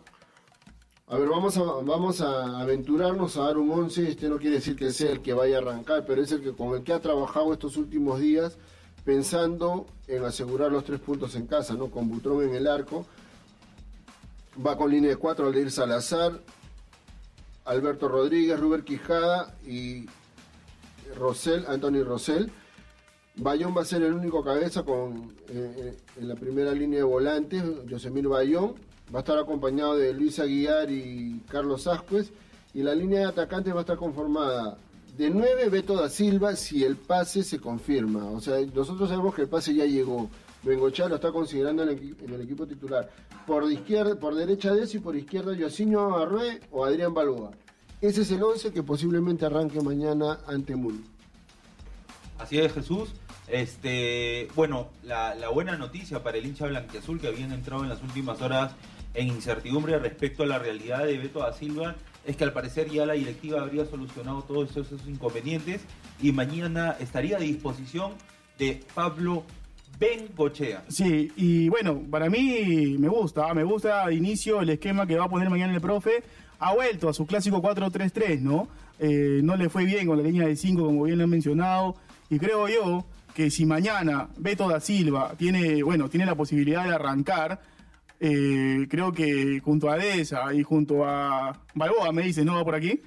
A 1.13 1.19
ver, 1.19 1.29
vamos 1.29 1.59
a, 1.59 1.63
vamos 1.63 2.23
a 2.23 2.63
aventurarnos 2.63 3.37
a 3.37 3.43
dar 3.43 3.59
un 3.59 3.71
11. 3.71 4.09
Este 4.09 4.31
no 4.31 4.39
quiere 4.39 4.57
decir 4.57 4.75
que 4.75 4.91
sea 4.93 5.11
el 5.13 5.21
que 5.21 5.35
vaya 5.35 5.59
a 5.59 5.61
arrancar, 5.61 6.07
pero 6.07 6.23
es 6.23 6.33
el 6.33 6.41
que 6.41 6.53
con 6.53 6.75
el 6.75 6.85
que 6.85 6.95
ha 6.95 7.01
trabajado 7.01 7.53
estos 7.53 7.77
últimos 7.77 8.19
días 8.19 8.57
pensando 9.05 9.85
en 10.09 10.25
asegurar 10.25 10.73
los 10.73 10.85
tres 10.85 11.01
puntos 11.01 11.35
en 11.35 11.47
casa, 11.47 11.75
¿no? 11.75 11.91
Con 11.91 12.09
Butrón 12.09 12.45
en 12.45 12.55
el 12.55 12.67
arco. 12.67 13.05
Va 14.67 14.79
con 14.79 14.91
línea 14.91 15.11
de 15.11 15.17
cuatro 15.17 15.49
Aldeir 15.49 15.71
Salazar, 15.71 16.41
Alberto 17.67 18.09
Rodríguez, 18.09 18.59
Ruber 18.59 18.83
Quijada 18.83 19.55
y 19.67 20.07
Rosell, 21.19 21.67
Anthony 21.69 22.05
Rosell. 22.05 22.51
Bayón 23.37 23.77
va 23.77 23.83
a 23.83 23.85
ser 23.85 24.03
el 24.03 24.15
único 24.15 24.43
cabeza 24.43 24.83
con, 24.83 25.35
eh, 25.51 25.75
eh, 25.77 25.97
en 26.17 26.29
la 26.29 26.37
primera 26.37 26.73
línea 26.73 27.01
de 27.01 27.05
volantes, 27.05 27.63
Yosemir 27.87 28.29
Bayón 28.29 28.92
Va 29.15 29.19
a 29.19 29.21
estar 29.21 29.39
acompañado 29.39 29.97
de 29.97 30.15
Luis 30.15 30.39
Aguiar 30.39 30.91
y 30.91 31.43
Carlos 31.49 31.87
Ascuez. 31.87 32.33
Y 32.73 32.83
la 32.83 32.95
línea 32.95 33.21
de 33.21 33.27
atacantes 33.27 33.75
va 33.75 33.79
a 33.79 33.83
estar 33.83 33.99
conformada 33.99 34.79
de 35.17 35.29
9 35.29 35.69
Beto 35.69 35.95
da 35.95 36.09
Silva 36.09 36.57
si 36.57 36.85
el 36.85 36.97
pase 36.97 37.43
se 37.43 37.61
confirma. 37.61 38.31
O 38.31 38.41
sea, 38.41 38.59
nosotros 38.75 39.09
sabemos 39.09 39.35
que 39.35 39.43
el 39.43 39.49
pase 39.49 39.75
ya 39.75 39.85
llegó. 39.85 40.31
Bengochá 40.63 41.09
lo 41.09 41.17
está 41.17 41.33
considerando 41.33 41.83
en 41.83 41.91
el, 41.91 42.41
equipo 42.41 42.67
titular. 42.67 43.11
Por 43.47 43.71
izquierda, 43.71 44.15
por 44.19 44.35
derecha 44.35 44.73
de 44.73 44.85
eso 44.85 44.97
y 44.97 45.01
por 45.01 45.17
izquierda 45.17 45.55
Yosinho 45.55 46.17
Arrué 46.17 46.61
o 46.71 46.85
Adrián 46.85 47.13
Balboa. 47.13 47.51
Ese 48.01 48.23
es 48.23 48.31
el 48.31 48.43
11 48.43 48.73
que 48.73 48.83
posiblemente 48.83 49.45
arranque 49.45 49.81
mañana 49.81 50.39
ante 50.47 50.75
Mul. 50.77 51.05
Así 52.39 52.59
es, 52.59 52.73
Jesús. 52.73 53.11
Este, 53.49 54.49
bueno, 54.55 54.89
la, 55.03 55.35
la 55.35 55.51
buena 55.51 55.77
noticia 55.77 56.23
para 56.23 56.39
el 56.39 56.47
hincha 56.47 56.67
blanquiazul 56.67 57.21
que 57.21 57.29
habían 57.29 57.53
entrado 57.53 57.83
en 57.83 57.91
las 57.91 58.03
últimas 58.03 58.41
horas 58.41 58.73
en 59.15 59.29
incertidumbre 59.29 59.99
respecto 59.99 60.43
a 60.43 60.47
la 60.47 60.59
realidad 60.59 61.07
de 61.07 61.19
Beto 61.19 61.41
da 61.41 61.53
Silva 61.53 61.97
es 62.25 62.37
que 62.37 62.45
al 62.45 62.53
parecer 62.53 62.89
ya 62.91 63.05
la 63.05 63.15
directiva 63.15 63.61
habría 63.61 63.85
solucionado 63.85 64.43
todos 64.43 64.71
esos, 64.71 65.07
inconvenientes 65.07 65.83
y 66.21 66.33
mañana 66.33 66.97
estaría 67.01 67.37
a 67.37 67.41
disposición 67.41 68.13
de 68.59 68.81
Pablo 68.95 69.45
Bengochea. 69.99 70.85
Sí, 70.89 71.33
y 71.37 71.69
bueno, 71.69 72.01
para 72.11 72.31
mí 72.31 72.97
me 72.99 73.09
gusta, 73.09 73.53
me 73.55 73.65
gusta 73.65 74.07
de 74.07 74.15
inicio 74.15 74.61
el 74.61 74.71
esquema 74.71 75.07
que 75.07 75.17
va 75.17 75.25
a 75.25 75.29
poner 75.29 75.51
mañana 75.51 75.75
el 75.75 75.81
profe. 75.81 76.23
Ha 76.61 76.75
vuelto 76.75 77.09
a 77.09 77.13
su 77.13 77.27
clásico 77.27 77.61
4-3-3, 77.61 78.41
¿no? 78.41 78.69
Eh, 79.01 79.41
no 79.43 79.57
le 79.57 79.69
fue 79.69 79.85
bien 79.85 80.07
con 80.07 80.17
la 80.17 80.23
línea 80.23 80.47
de 80.47 80.55
5, 80.55 80.85
como 80.85 81.05
bien 81.05 81.19
lo 81.19 81.25
han 81.25 81.31
mencionado, 81.31 81.97
y 82.31 82.39
creo 82.39 82.69
yo 82.69 83.05
que 83.35 83.51
si 83.51 83.67
mañana 83.67 84.29
Beto 84.37 84.69
da 84.69 84.79
Silva 84.79 85.35
tiene, 85.37 85.83
bueno, 85.83 86.09
tiene 86.09 86.27
la 86.27 86.35
posibilidad 86.35 86.85
de 86.85 86.95
arrancar, 86.95 87.61
eh, 88.25 88.87
creo 88.89 89.11
que 89.13 89.61
junto 89.65 89.91
a 89.91 89.97
Deza 89.97 90.55
y 90.55 90.63
junto 90.63 91.05
a 91.05 91.59
Balboa, 91.75 92.13
me 92.13 92.23
dice, 92.23 92.45
¿no 92.45 92.55
va 92.55 92.65
por 92.65 92.77
aquí? 92.77 93.01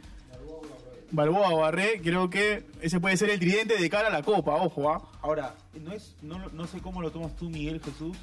Balboa 1.10 1.52
o 1.52 1.60
Barré, 1.60 2.02
creo 2.04 2.30
que 2.30 2.66
ese 2.82 3.00
puede 3.00 3.16
ser 3.16 3.30
el 3.30 3.40
tridente 3.40 3.78
de 3.80 3.90
cara 3.90 4.10
a 4.10 4.12
la 4.12 4.24
Copa, 4.24 4.56
ojo. 4.56 4.92
¿ah? 4.92 5.02
Ahora, 5.22 5.56
no, 5.82 5.94
es, 5.94 6.18
no, 6.22 6.50
no 6.50 6.68
sé 6.68 6.82
cómo 6.82 7.02
lo 7.02 7.12
tomas 7.12 7.34
tú, 7.38 7.50
Miguel 7.50 7.80
Jesús, 7.80 8.18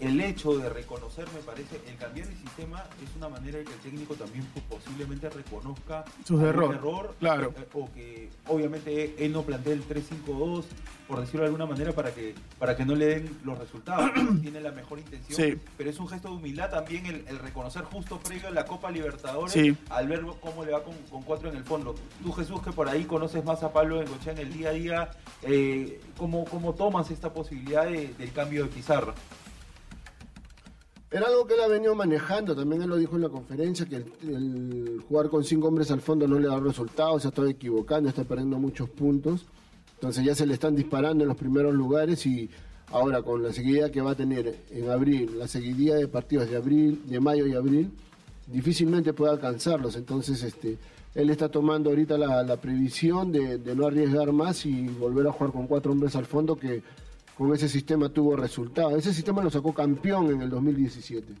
el 0.00 0.20
hecho 0.20 0.56
de 0.56 0.68
reconocer, 0.68 1.26
me 1.34 1.40
parece, 1.40 1.80
el 1.88 1.96
cambiar 1.96 2.28
el 2.28 2.36
sistema 2.36 2.84
es 3.02 3.16
una 3.16 3.28
manera 3.28 3.58
de 3.58 3.64
que 3.64 3.72
el 3.72 3.78
técnico 3.80 4.14
también 4.14 4.46
posiblemente 4.68 5.28
reconozca 5.28 6.04
su 6.24 6.40
error, 6.44 6.74
error 6.74 7.16
claro. 7.18 7.52
Eh, 7.56 7.66
o 7.72 7.92
que 7.92 8.30
obviamente 8.46 9.14
él 9.18 9.32
no 9.32 9.42
plantea 9.42 9.72
el 9.72 9.86
3-5-2, 9.86 10.64
por 11.08 11.20
decirlo 11.20 11.40
de 11.40 11.46
alguna 11.46 11.66
manera, 11.66 11.92
para 11.92 12.12
que 12.14 12.34
para 12.58 12.76
que 12.76 12.84
no 12.84 12.94
le 12.94 13.06
den 13.06 13.38
los 13.44 13.58
resultados. 13.58 14.10
Tiene 14.42 14.60
la 14.60 14.72
mejor 14.72 14.98
intención, 14.98 15.60
pero 15.76 15.90
es 15.90 15.98
un 15.98 16.08
gesto 16.08 16.28
de 16.28 16.34
humildad 16.34 16.70
también 16.70 17.06
el, 17.06 17.38
reconocer 17.38 17.82
justo 17.84 18.18
previo 18.18 18.48
a 18.48 18.50
la 18.50 18.64
Copa 18.64 18.90
Libertadores, 18.90 19.76
al 19.90 20.08
ver 20.08 20.22
cómo 20.40 20.64
le 20.64 20.72
va 20.72 20.82
con, 20.82 20.94
cuatro 21.22 21.48
en 21.50 21.56
el 21.56 21.64
fondo. 21.64 21.94
Tú, 22.22 22.32
Jesús, 22.32 22.62
que 22.62 22.72
por 22.72 22.88
ahí 22.88 23.04
conoces 23.04 23.44
más 23.44 23.62
a 23.62 23.72
Pablo 23.72 23.98
Bengochea 23.98 24.32
en 24.32 24.38
el 24.38 24.52
día 24.52 24.68
a 24.68 24.72
día, 24.72 25.10
eh, 25.42 26.00
¿cómo, 26.16 26.44
¿cómo 26.44 26.74
tomas 26.74 27.10
esta 27.10 27.32
posibilidad 27.32 27.86
del 27.86 28.32
cambio 28.32 28.64
de 28.64 28.70
pizarra? 28.70 29.14
Era 31.10 31.26
algo 31.26 31.46
que 31.46 31.54
él 31.54 31.60
ha 31.60 31.68
venido 31.68 31.94
manejando, 31.94 32.54
también 32.54 32.82
él 32.82 32.90
lo 32.90 32.96
dijo 32.96 33.16
en 33.16 33.22
la 33.22 33.30
conferencia, 33.30 33.86
que 33.86 33.96
el, 33.96 35.02
jugar 35.08 35.30
con 35.30 35.42
cinco 35.42 35.68
hombres 35.68 35.90
al 35.90 36.02
fondo 36.02 36.28
no 36.28 36.38
le 36.38 36.48
da 36.48 36.60
resultados, 36.60 37.22
se 37.22 37.28
estado 37.28 37.48
equivocando, 37.48 38.10
está 38.10 38.24
perdiendo 38.24 38.58
muchos 38.58 38.90
puntos, 38.90 39.46
entonces 39.94 40.22
ya 40.22 40.34
se 40.34 40.44
le 40.44 40.52
están 40.52 40.76
disparando 40.76 41.24
en 41.24 41.28
los 41.28 41.38
primeros 41.38 41.72
lugares 41.72 42.26
y 42.26 42.50
ahora 42.92 43.22
con 43.22 43.42
la 43.42 43.54
seguidilla 43.54 43.90
que 43.90 44.02
va 44.02 44.10
a 44.10 44.16
tener 44.16 44.54
en 44.70 44.90
abril, 44.90 45.38
la 45.38 45.48
seguidilla 45.48 45.94
de 45.94 46.08
partidos 46.08 46.50
de 46.50 46.56
abril, 46.56 47.00
de 47.06 47.20
mayo 47.20 47.46
y 47.46 47.54
abril, 47.54 47.90
difícilmente 48.46 49.14
puede 49.14 49.32
alcanzarlos, 49.32 49.96
entonces 49.96 50.42
este 50.42 50.76
él 51.14 51.30
está 51.30 51.48
tomando 51.48 51.88
ahorita 51.88 52.18
la, 52.18 52.56
previsión 52.58 53.32
de, 53.32 53.56
de 53.56 53.74
no 53.74 53.86
arriesgar 53.86 54.30
más 54.30 54.66
y 54.66 54.86
volver 54.88 55.26
a 55.26 55.32
jugar 55.32 55.52
con 55.52 55.66
cuatro 55.66 55.90
hombres 55.90 56.14
al 56.14 56.26
fondo 56.26 56.54
que 56.54 56.82
con 57.38 57.54
ese 57.54 57.68
sistema 57.68 58.08
tuvo 58.08 58.34
resultados. 58.34 58.94
Ese 58.94 59.14
sistema 59.14 59.40
lo 59.40 59.48
sacó 59.48 59.72
campeón 59.72 60.32
en 60.32 60.42
el 60.42 60.50
2017. 60.50 61.32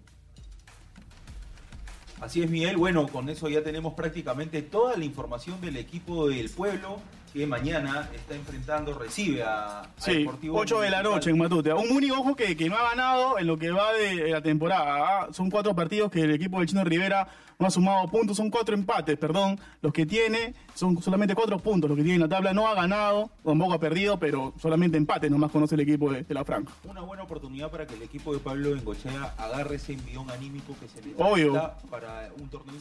Así 2.20 2.40
es, 2.40 2.48
Miguel. 2.48 2.76
Bueno, 2.76 3.08
con 3.08 3.28
eso 3.28 3.48
ya 3.48 3.64
tenemos 3.64 3.94
prácticamente 3.94 4.62
toda 4.62 4.96
la 4.96 5.04
información 5.04 5.60
del 5.60 5.76
equipo 5.76 6.28
del 6.28 6.50
pueblo 6.50 7.00
que 7.32 7.46
mañana 7.46 8.08
está 8.14 8.34
enfrentando, 8.34 8.98
recibe 8.98 9.42
a, 9.42 9.82
sí, 9.96 10.18
Deportivo 10.18 10.58
8 10.58 10.80
de 10.80 10.90
la 10.90 11.02
noche 11.02 11.30
en 11.30 11.38
Matute. 11.38 11.72
Un 11.72 11.90
único 11.90 12.18
ojo 12.18 12.34
que, 12.34 12.56
que, 12.56 12.68
no 12.68 12.76
ha 12.76 12.90
ganado 12.90 13.38
en 13.38 13.46
lo 13.46 13.58
que 13.58 13.70
va 13.70 13.92
de 13.92 14.30
la 14.30 14.42
temporada. 14.42 15.22
¿ah? 15.22 15.28
Son 15.32 15.50
cuatro 15.50 15.74
partidos 15.74 16.10
que 16.10 16.22
el 16.22 16.32
equipo 16.32 16.58
del 16.58 16.68
Chino 16.68 16.84
Rivera 16.84 17.28
no 17.58 17.66
ha 17.66 17.70
sumado 17.70 18.06
puntos, 18.08 18.36
son 18.36 18.50
cuatro 18.50 18.74
empates, 18.74 19.18
perdón. 19.18 19.58
Los 19.82 19.92
que 19.92 20.06
tiene 20.06 20.54
son 20.74 21.02
solamente 21.02 21.34
cuatro 21.34 21.58
puntos, 21.58 21.88
los 21.88 21.96
que 21.96 22.04
tiene 22.04 22.16
en 22.16 22.22
la 22.22 22.28
tabla. 22.28 22.52
No 22.52 22.68
ha 22.68 22.74
ganado, 22.74 23.30
tampoco 23.44 23.72
ha 23.74 23.80
perdido, 23.80 24.18
pero 24.18 24.54
solamente 24.60 24.96
empates 24.96 25.30
nomás 25.30 25.50
conoce 25.50 25.74
el 25.74 25.80
equipo 25.80 26.10
de, 26.12 26.24
la 26.28 26.44
Franca. 26.44 26.72
Una 26.84 27.00
buena 27.00 27.24
oportunidad 27.24 27.70
para 27.70 27.86
que 27.86 27.94
el 27.94 28.02
equipo 28.02 28.32
de 28.32 28.38
Pablo 28.38 28.70
Bengochea 28.70 29.34
agarre 29.36 29.76
ese 29.76 29.94
envión 29.94 30.30
anímico 30.30 30.74
que 30.78 30.88
se 30.88 31.00
necesita 31.00 31.76
para 31.90 32.30
un 32.38 32.48
torneo 32.48 32.74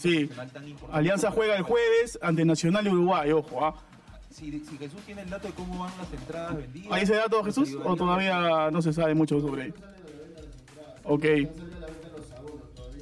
tan 0.53 0.67
importante. 0.67 0.97
Alianza 0.97 1.31
juega 1.31 1.55
el 1.55 1.63
jueves 1.63 2.19
ante 2.21 2.45
Nacional 2.45 2.83
de 2.83 2.91
Uruguay, 2.91 3.31
ojo, 3.31 3.65
¿ah? 3.65 3.73
Si, 4.31 4.51
Jesús 4.51 5.01
tiene 5.05 5.21
el 5.23 5.29
dato 5.29 5.47
de 5.47 5.53
cómo 5.53 5.79
van 5.79 5.91
las 5.97 6.13
entradas 6.13 6.57
vendidas. 6.57 6.91
¿Hay 6.91 7.03
ese 7.03 7.15
dato, 7.15 7.43
Jesús? 7.43 7.77
¿O 7.83 7.95
todavía 7.95 8.69
no 8.71 8.81
se 8.81 8.93
sabe 8.93 9.15
mucho 9.15 9.39
sobre 9.39 9.67
ello? 9.67 9.75
Ok. 11.03 11.25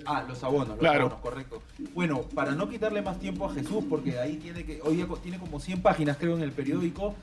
Ah, 0.05 0.23
los 0.27 0.43
abonos, 0.43 0.69
los 0.69 0.79
Claro. 0.79 1.01
abonos, 1.05 1.19
correcto. 1.19 1.61
Bueno, 1.93 2.21
para 2.33 2.51
no 2.51 2.69
quitarle 2.69 3.01
más 3.01 3.19
tiempo 3.19 3.45
a 3.49 3.53
Jesús, 3.53 3.83
porque 3.89 4.19
ahí 4.19 4.37
tiene 4.37 4.63
que, 4.65 4.81
hoy 4.83 4.97
día 4.97 5.07
tiene 5.21 5.39
como 5.39 5.59
100 5.59 5.81
páginas 5.81 6.17
creo 6.17 6.35
en 6.35 6.43
el 6.43 6.51
periódico, 6.51 7.15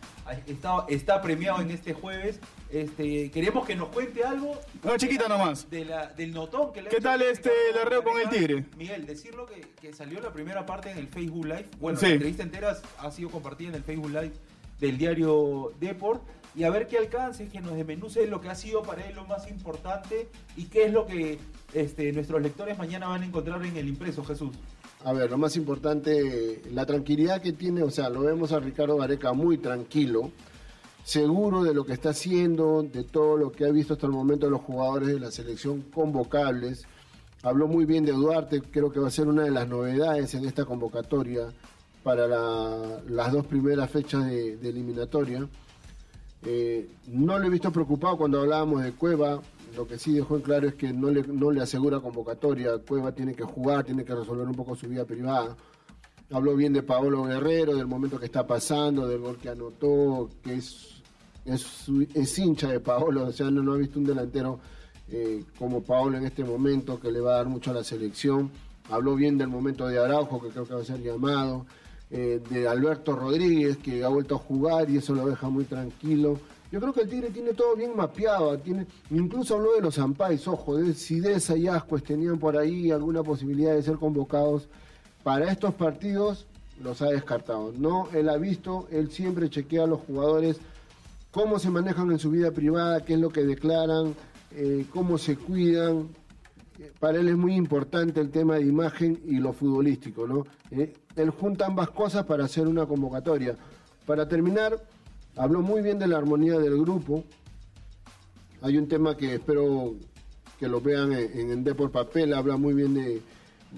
está, 0.46 0.84
está 0.88 1.22
premiado 1.22 1.60
en 1.60 1.70
este 1.70 1.94
jueves, 1.94 2.40
este, 2.70 3.30
queremos 3.30 3.66
que 3.66 3.76
nos 3.76 3.88
cuente 3.88 4.24
algo. 4.24 4.58
Una 4.82 4.96
chiquita 4.96 5.28
nomás. 5.28 5.68
De 5.70 5.84
la, 5.84 6.06
del 6.08 6.32
notón 6.32 6.72
que 6.72 6.82
le 6.82 6.88
ha 6.88 6.90
¿Qué 6.90 7.00
tal 7.00 7.22
este 7.22 7.50
Ricardo 7.50 7.84
Larreo 7.84 8.04
con 8.04 8.20
el. 8.20 8.28
Tigre? 8.30 8.64
Miguel, 8.76 9.06
decirlo 9.06 9.46
que, 9.46 9.60
que 9.80 9.92
salió 9.92 10.20
la 10.20 10.32
primera 10.32 10.64
parte 10.66 10.90
en 10.90 10.98
el 10.98 11.08
Facebook 11.08 11.44
Live, 11.46 11.66
bueno, 11.80 11.98
Sí. 11.98 12.06
la 12.06 12.12
entrevista 12.14 12.42
entera 12.42 12.76
ha 12.98 13.10
sido 13.10 13.30
compartida 13.30 13.68
en 13.70 13.74
el 13.76 13.82
Facebook 13.84 14.08
Live 14.10 14.32
del 14.80 14.98
diario 14.98 15.72
Deport, 15.78 16.22
y 16.54 16.64
a 16.64 16.70
ver 16.70 16.86
qué 16.86 16.98
alcance, 16.98 17.48
que 17.48 17.60
nos 17.60 17.74
desmenuce 17.74 18.26
lo 18.26 18.40
que 18.40 18.48
ha 18.50 18.54
sido 18.54 18.82
para 18.82 19.06
él 19.06 19.14
lo 19.16 19.24
más 19.24 19.48
importante 19.50 20.28
y 20.56 20.64
qué 20.66 20.84
es 20.84 20.92
lo 20.92 21.06
que 21.06 21.38
este, 21.72 22.12
nuestros 22.12 22.42
lectores 22.42 22.76
mañana 22.78 23.08
van 23.08 23.22
a 23.22 23.26
encontrar 23.26 23.64
en 23.64 23.76
el 23.76 23.88
impreso, 23.88 24.22
Jesús. 24.24 24.50
A 25.04 25.12
ver, 25.12 25.30
lo 25.30 25.38
más 25.38 25.56
importante, 25.56 26.62
la 26.72 26.86
tranquilidad 26.86 27.40
que 27.42 27.52
tiene, 27.52 27.82
o 27.82 27.90
sea, 27.90 28.08
lo 28.08 28.20
vemos 28.20 28.52
a 28.52 28.60
Ricardo 28.60 28.96
Gareca 28.98 29.32
muy 29.32 29.58
tranquilo, 29.58 30.30
seguro 31.04 31.64
de 31.64 31.74
lo 31.74 31.84
que 31.84 31.92
está 31.94 32.10
haciendo, 32.10 32.82
de 32.82 33.02
todo 33.02 33.36
lo 33.36 33.50
que 33.50 33.64
ha 33.64 33.70
visto 33.72 33.94
hasta 33.94 34.06
el 34.06 34.12
momento 34.12 34.46
de 34.46 34.52
los 34.52 34.60
jugadores 34.60 35.08
de 35.08 35.18
la 35.18 35.30
selección 35.32 35.82
convocables. 35.82 36.84
Habló 37.42 37.66
muy 37.66 37.84
bien 37.86 38.04
de 38.04 38.12
Duarte, 38.12 38.62
creo 38.62 38.92
que 38.92 39.00
va 39.00 39.08
a 39.08 39.10
ser 39.10 39.26
una 39.26 39.42
de 39.42 39.50
las 39.50 39.66
novedades 39.66 40.34
en 40.34 40.44
esta 40.44 40.64
convocatoria 40.64 41.48
para 42.04 42.28
la- 42.28 43.00
las 43.08 43.32
dos 43.32 43.46
primeras 43.46 43.90
fechas 43.90 44.24
de 44.26 44.52
eliminatoria. 44.62 45.48
Eh, 46.44 46.88
no 47.06 47.38
lo 47.38 47.46
he 47.46 47.50
visto 47.50 47.70
preocupado 47.70 48.16
cuando 48.16 48.40
hablábamos 48.40 48.82
de 48.82 48.92
Cueva. 48.92 49.40
Lo 49.76 49.86
que 49.86 49.98
sí 49.98 50.12
dejó 50.12 50.36
en 50.36 50.42
claro 50.42 50.68
es 50.68 50.74
que 50.74 50.92
no 50.92 51.10
le, 51.10 51.62
asegura 51.62 52.00
convocatoria. 52.00 52.78
Cueva 52.78 53.12
tiene 53.12 53.34
que 53.34 53.44
jugar, 53.44 53.84
tiene 53.84 54.04
que 54.04 54.14
resolver 54.14 54.46
un 54.46 54.54
poco 54.54 54.76
su 54.76 54.88
vida 54.88 55.04
privada. 55.04 55.56
Habló 56.30 56.56
bien 56.56 56.72
de 56.72 56.82
Paolo 56.82 57.24
Guerrero, 57.24 57.74
del 57.76 57.86
momento 57.86 58.18
que 58.18 58.26
está 58.26 58.46
pasando, 58.46 59.06
del 59.06 59.20
gol 59.20 59.36
que 59.36 59.50
anotó, 59.50 60.28
que 60.42 60.54
es, 60.54 62.38
hincha 62.38 62.68
de 62.68 62.80
Paolo. 62.80 63.26
O 63.26 63.32
sea, 63.32 63.50
no, 63.50 63.62
no 63.62 63.72
ha 63.72 63.78
visto 63.78 63.98
un 63.98 64.04
delantero 64.04 64.58
eh, 65.10 65.44
como 65.58 65.82
Paolo 65.82 66.18
en 66.18 66.24
este 66.24 66.44
momento 66.44 67.00
que 67.00 67.10
le 67.10 67.20
va 67.20 67.34
a 67.34 67.36
dar 67.36 67.46
mucho 67.46 67.70
a 67.70 67.74
la 67.74 67.84
selección. 67.84 68.50
Habló 68.90 69.14
bien 69.14 69.38
del 69.38 69.48
momento 69.48 69.86
de 69.86 69.98
Araujo, 69.98 70.40
que 70.42 70.48
creo 70.48 70.66
que 70.66 70.74
va 70.74 70.80
a 70.80 70.84
ser 70.84 71.00
llamado 71.02 71.64
eh, 72.14 72.42
de 72.50 72.68
Alberto 72.68 73.16
Rodríguez, 73.16 73.78
que 73.78 74.04
ha 74.04 74.08
vuelto 74.08 74.34
a 74.34 74.38
jugar 74.38 74.90
y 74.90 74.98
eso 74.98 75.14
lo 75.14 75.26
deja 75.26 75.48
muy 75.48 75.64
tranquilo. 75.64 76.38
Yo 76.70 76.78
creo 76.78 76.92
que 76.92 77.00
el 77.00 77.08
Tigre 77.08 77.30
tiene 77.30 77.54
todo 77.54 77.74
bien 77.74 77.96
mapeado, 77.96 78.58
tiene, 78.58 78.86
incluso 79.10 79.54
habló 79.54 79.72
de 79.72 79.80
los 79.80 79.98
Ampais, 79.98 80.46
ojo, 80.46 80.76
de 80.76 80.92
si 80.92 81.20
Deza 81.20 81.56
y 81.56 81.68
Ascuez 81.68 82.04
tenían 82.04 82.38
por 82.38 82.56
ahí 82.58 82.90
alguna 82.90 83.22
posibilidad 83.22 83.74
de 83.74 83.82
ser 83.82 83.96
convocados 83.96 84.68
para 85.22 85.50
estos 85.50 85.72
partidos, 85.72 86.46
los 86.82 87.00
ha 87.00 87.06
descartado. 87.06 87.72
No, 87.78 88.08
él 88.12 88.28
ha 88.28 88.36
visto, 88.36 88.88
él 88.90 89.10
siempre 89.10 89.48
chequea 89.48 89.84
a 89.84 89.86
los 89.86 90.00
jugadores 90.00 90.58
cómo 91.30 91.58
se 91.58 91.70
manejan 91.70 92.10
en 92.10 92.18
su 92.18 92.30
vida 92.30 92.50
privada, 92.50 93.04
qué 93.04 93.14
es 93.14 93.20
lo 93.20 93.30
que 93.30 93.42
declaran, 93.42 94.14
eh, 94.52 94.84
cómo 94.92 95.16
se 95.16 95.36
cuidan, 95.36 96.08
para 96.98 97.18
él 97.18 97.28
es 97.28 97.36
muy 97.36 97.54
importante 97.54 98.20
el 98.20 98.30
tema 98.30 98.56
de 98.56 98.62
imagen 98.62 99.20
y 99.26 99.36
lo 99.36 99.52
futbolístico, 99.52 100.26
¿no? 100.26 100.46
Eh, 100.70 100.92
él 101.16 101.30
junta 101.30 101.66
ambas 101.66 101.90
cosas 101.90 102.24
para 102.24 102.44
hacer 102.44 102.66
una 102.66 102.86
convocatoria. 102.86 103.56
Para 104.06 104.28
terminar, 104.28 104.82
habló 105.36 105.62
muy 105.62 105.82
bien 105.82 105.98
de 105.98 106.06
la 106.06 106.18
armonía 106.18 106.58
del 106.58 106.78
grupo. 106.78 107.24
Hay 108.62 108.76
un 108.78 108.88
tema 108.88 109.16
que 109.16 109.34
espero 109.34 109.96
que 110.58 110.68
lo 110.68 110.80
vean 110.80 111.12
en, 111.12 111.50
en 111.50 111.64
Depor 111.64 111.90
Papel, 111.90 112.34
habla 112.34 112.56
muy 112.56 112.74
bien 112.74 112.94
de, 112.94 113.22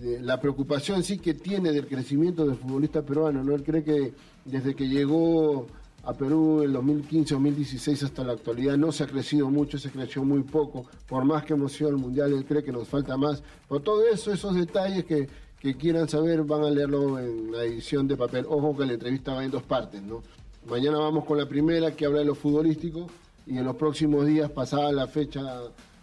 de 0.00 0.20
la 0.20 0.40
preocupación 0.40 1.02
sí 1.02 1.18
que 1.18 1.34
tiene 1.34 1.72
del 1.72 1.86
crecimiento 1.86 2.46
del 2.46 2.56
futbolista 2.56 3.02
peruano, 3.02 3.42
¿no? 3.42 3.54
Él 3.54 3.62
cree 3.62 3.84
que 3.84 4.12
desde 4.44 4.74
que 4.74 4.88
llegó 4.88 5.66
a 6.06 6.12
Perú 6.12 6.62
en 6.62 6.72
2015-2016 6.74 8.02
hasta 8.04 8.24
la 8.24 8.34
actualidad 8.34 8.76
no 8.76 8.92
se 8.92 9.04
ha 9.04 9.06
crecido 9.06 9.50
mucho, 9.50 9.78
se 9.78 9.90
creció 9.90 10.24
muy 10.24 10.42
poco, 10.42 10.86
por 11.06 11.24
más 11.24 11.44
que 11.44 11.54
hemos 11.54 11.72
sido 11.72 11.90
al 11.90 11.96
Mundial, 11.96 12.32
él 12.32 12.44
cree 12.44 12.62
que 12.62 12.72
nos 12.72 12.88
falta 12.88 13.16
más. 13.16 13.42
Por 13.68 13.82
todo 13.82 14.06
eso, 14.06 14.32
esos 14.32 14.54
detalles 14.54 15.04
que, 15.04 15.28
que 15.58 15.76
quieran 15.76 16.08
saber 16.08 16.42
van 16.42 16.62
a 16.64 16.70
leerlo 16.70 17.18
en 17.18 17.52
la 17.52 17.64
edición 17.64 18.06
de 18.06 18.16
papel. 18.16 18.44
Ojo 18.48 18.76
que 18.76 18.86
la 18.86 18.92
entrevista 18.92 19.34
va 19.34 19.44
en 19.44 19.50
dos 19.50 19.62
partes, 19.62 20.02
¿no? 20.02 20.22
Mañana 20.68 20.98
vamos 20.98 21.24
con 21.24 21.38
la 21.38 21.48
primera 21.48 21.94
que 21.94 22.06
habla 22.06 22.20
de 22.20 22.24
lo 22.24 22.34
futbolístico 22.34 23.06
y 23.46 23.58
en 23.58 23.64
los 23.64 23.76
próximos 23.76 24.26
días, 24.26 24.50
pasada 24.50 24.92
la 24.92 25.06
fecha 25.06 25.42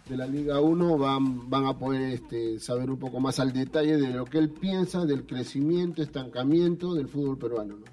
de 0.08 0.16
la 0.16 0.26
Liga 0.26 0.60
1, 0.60 0.98
van, 0.98 1.48
van 1.48 1.66
a 1.66 1.78
poder 1.78 2.12
este, 2.12 2.58
saber 2.58 2.90
un 2.90 2.98
poco 2.98 3.20
más 3.20 3.40
al 3.40 3.52
detalle 3.52 3.96
de 3.96 4.12
lo 4.12 4.24
que 4.24 4.38
él 4.38 4.50
piensa 4.50 5.04
del 5.04 5.26
crecimiento, 5.26 6.02
estancamiento 6.02 6.94
del 6.94 7.08
fútbol 7.08 7.38
peruano, 7.38 7.76
¿no? 7.76 7.84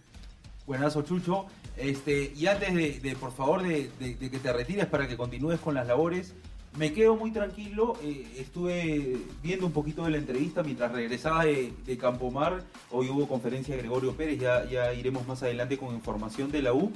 Buenazo, 0.66 1.02
Chucho. 1.02 1.48
Este, 1.80 2.34
y 2.36 2.48
antes 2.48 3.02
de, 3.02 3.16
por 3.16 3.32
favor, 3.32 3.64
de, 3.64 3.90
que 4.00 4.30
te 4.30 4.52
retires 4.52 4.86
para 4.86 5.08
que 5.08 5.16
continúes 5.16 5.60
con 5.60 5.74
las 5.74 5.88
labores, 5.88 6.34
me 6.78 6.92
quedo 6.94 7.16
muy 7.16 7.32
tranquilo. 7.32 7.98
eh, 8.04 8.28
estuve 8.38 9.18
viendo 9.42 9.66
un 9.66 9.72
poquito 9.72 10.04
de 10.04 10.12
la 10.12 10.18
entrevista 10.18 10.62
mientras 10.62 10.92
regresaba 10.92 11.46
de, 11.46 11.74
de 11.86 11.98
Campomar. 11.98 12.64
Hoy 12.92 13.10
hubo 13.10 13.28
conferencia 13.28 13.76
de 13.76 13.82
Gregorio 13.82 14.14
Pérez, 14.14 14.40
ya, 14.40 14.66
ya 14.66 14.94
iremos 14.94 15.26
más 15.26 15.42
adelante 15.42 15.78
con 15.78 15.96
información 15.96 16.52
de 16.52 16.62
la 16.62 16.74
U. 16.74 16.92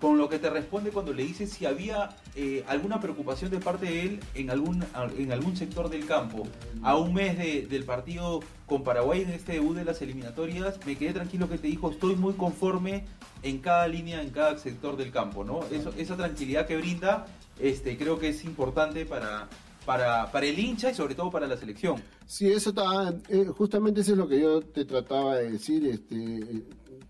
Con 0.00 0.18
lo 0.18 0.28
que 0.28 0.38
te 0.38 0.50
responde 0.50 0.90
cuando 0.90 1.14
le 1.14 1.22
dices 1.24 1.50
si 1.50 1.64
había 1.64 2.10
eh, 2.34 2.62
alguna 2.68 3.00
preocupación 3.00 3.50
de 3.50 3.58
parte 3.60 3.86
de 3.86 4.02
él 4.02 4.20
en 4.34 4.50
algún, 4.50 4.84
en 5.16 5.32
algún 5.32 5.56
sector 5.56 5.88
del 5.88 6.04
campo. 6.04 6.46
A 6.82 6.96
un 6.96 7.14
mes 7.14 7.38
de- 7.38 7.66
del 7.66 7.84
partido 7.84 8.40
con 8.66 8.84
Paraguay 8.84 9.22
en 9.22 9.30
este 9.30 9.52
debut 9.52 9.74
de 9.74 9.84
las 9.86 10.02
eliminatorias, 10.02 10.78
me 10.84 10.96
quedé 10.96 11.14
tranquilo 11.14 11.48
que 11.48 11.56
te 11.56 11.68
dijo, 11.68 11.90
estoy 11.90 12.14
muy 12.14 12.34
conforme 12.34 13.04
en 13.42 13.58
cada 13.60 13.88
línea, 13.88 14.20
en 14.20 14.28
cada 14.30 14.58
sector 14.58 14.98
del 14.98 15.10
campo, 15.10 15.44
¿no? 15.44 15.60
Eso, 15.72 15.92
esa 15.96 16.14
tranquilidad 16.16 16.66
que 16.66 16.76
brinda, 16.76 17.26
este, 17.58 17.96
creo 17.96 18.18
que 18.18 18.28
es 18.28 18.44
importante 18.44 19.06
para, 19.06 19.48
para, 19.86 20.30
para 20.30 20.44
el 20.44 20.58
hincha 20.58 20.90
y 20.90 20.94
sobre 20.94 21.14
todo 21.14 21.30
para 21.30 21.46
la 21.46 21.56
selección. 21.56 22.02
Sí, 22.26 22.50
eso 22.52 22.68
está, 22.70 23.14
eh, 23.30 23.46
justamente 23.56 24.02
eso 24.02 24.12
es 24.12 24.18
lo 24.18 24.28
que 24.28 24.40
yo 24.40 24.60
te 24.60 24.84
trataba 24.84 25.36
de 25.36 25.52
decir, 25.52 25.86
este, 25.86 26.16
eh, 26.16 26.64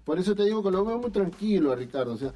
por 0.05 0.21
eso 0.21 0.37
te 0.37 0.45
digo 0.45 0.63
que 0.63 0.71
lo 0.71 0.85
veo 0.85 0.99
muy 0.99 1.11
tranquilo 1.11 1.75
Ricardo, 1.75 2.13
o 2.13 2.17
sea, 2.17 2.33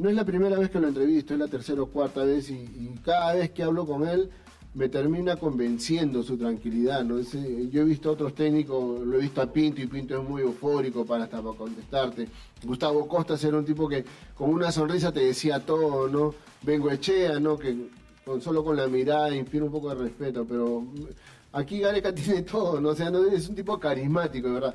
no 0.00 0.08
es 0.08 0.14
la 0.16 0.24
primera 0.24 0.58
vez 0.58 0.70
que 0.70 0.80
lo 0.80 0.88
entrevisto, 0.88 1.34
es 1.34 1.40
la 1.40 1.48
tercera 1.48 1.82
o 1.82 1.86
cuarta 1.86 2.24
vez 2.24 2.50
y, 2.50 2.90
cada 3.04 3.34
vez 3.34 3.50
que 3.50 3.62
hablo 3.62 3.86
con 3.86 4.06
él 4.08 4.30
me 4.72 4.88
termina 4.88 5.36
convenciendo 5.36 6.22
su 6.22 6.36
tranquilidad, 6.38 7.04
¿no? 7.04 7.18
Ese- 7.18 7.68
yo 7.70 7.82
he 7.82 7.84
visto 7.84 8.10
otros 8.10 8.34
técnicos, 8.34 9.00
lo 9.06 9.16
he 9.16 9.20
visto 9.20 9.42
a 9.42 9.52
Pinto 9.52 9.80
y 9.82 9.86
Pinto 9.86 10.20
es 10.22 10.28
muy 10.28 10.42
eufórico 10.42 11.04
para 11.04 11.24
hasta 11.24 11.42
para 11.42 11.56
contestarte. 11.56 12.28
Gustavo 12.64 13.06
Costa 13.08 13.36
era 13.46 13.58
un 13.58 13.64
tipo 13.64 13.88
que 13.88 14.04
con 14.34 14.50
una 14.50 14.70
sonrisa 14.72 15.12
te 15.12 15.20
decía 15.20 15.58
todo, 15.60 16.08
¿no? 16.08 16.34
Vengo 16.62 16.90
Echea, 16.90 17.40
¿no? 17.40 17.58
Que 17.58 17.76
solo 18.40 18.62
con 18.64 18.76
la 18.76 18.86
mirada 18.86 19.34
inspira 19.34 19.64
un 19.64 19.72
poco 19.72 19.88
de 19.90 19.96
respeto, 19.96 20.46
pero 20.48 20.84
aquí 21.52 21.80
Gareca 21.80 22.14
tiene 22.14 22.42
todo, 22.42 22.80
¿no? 22.80 22.90
O 22.90 22.94
sea, 22.94 23.10
no, 23.10 23.24
es 23.26 23.48
un 23.48 23.56
tipo 23.56 23.78
carismático, 23.78 24.46
de 24.48 24.54
verdad. 24.54 24.74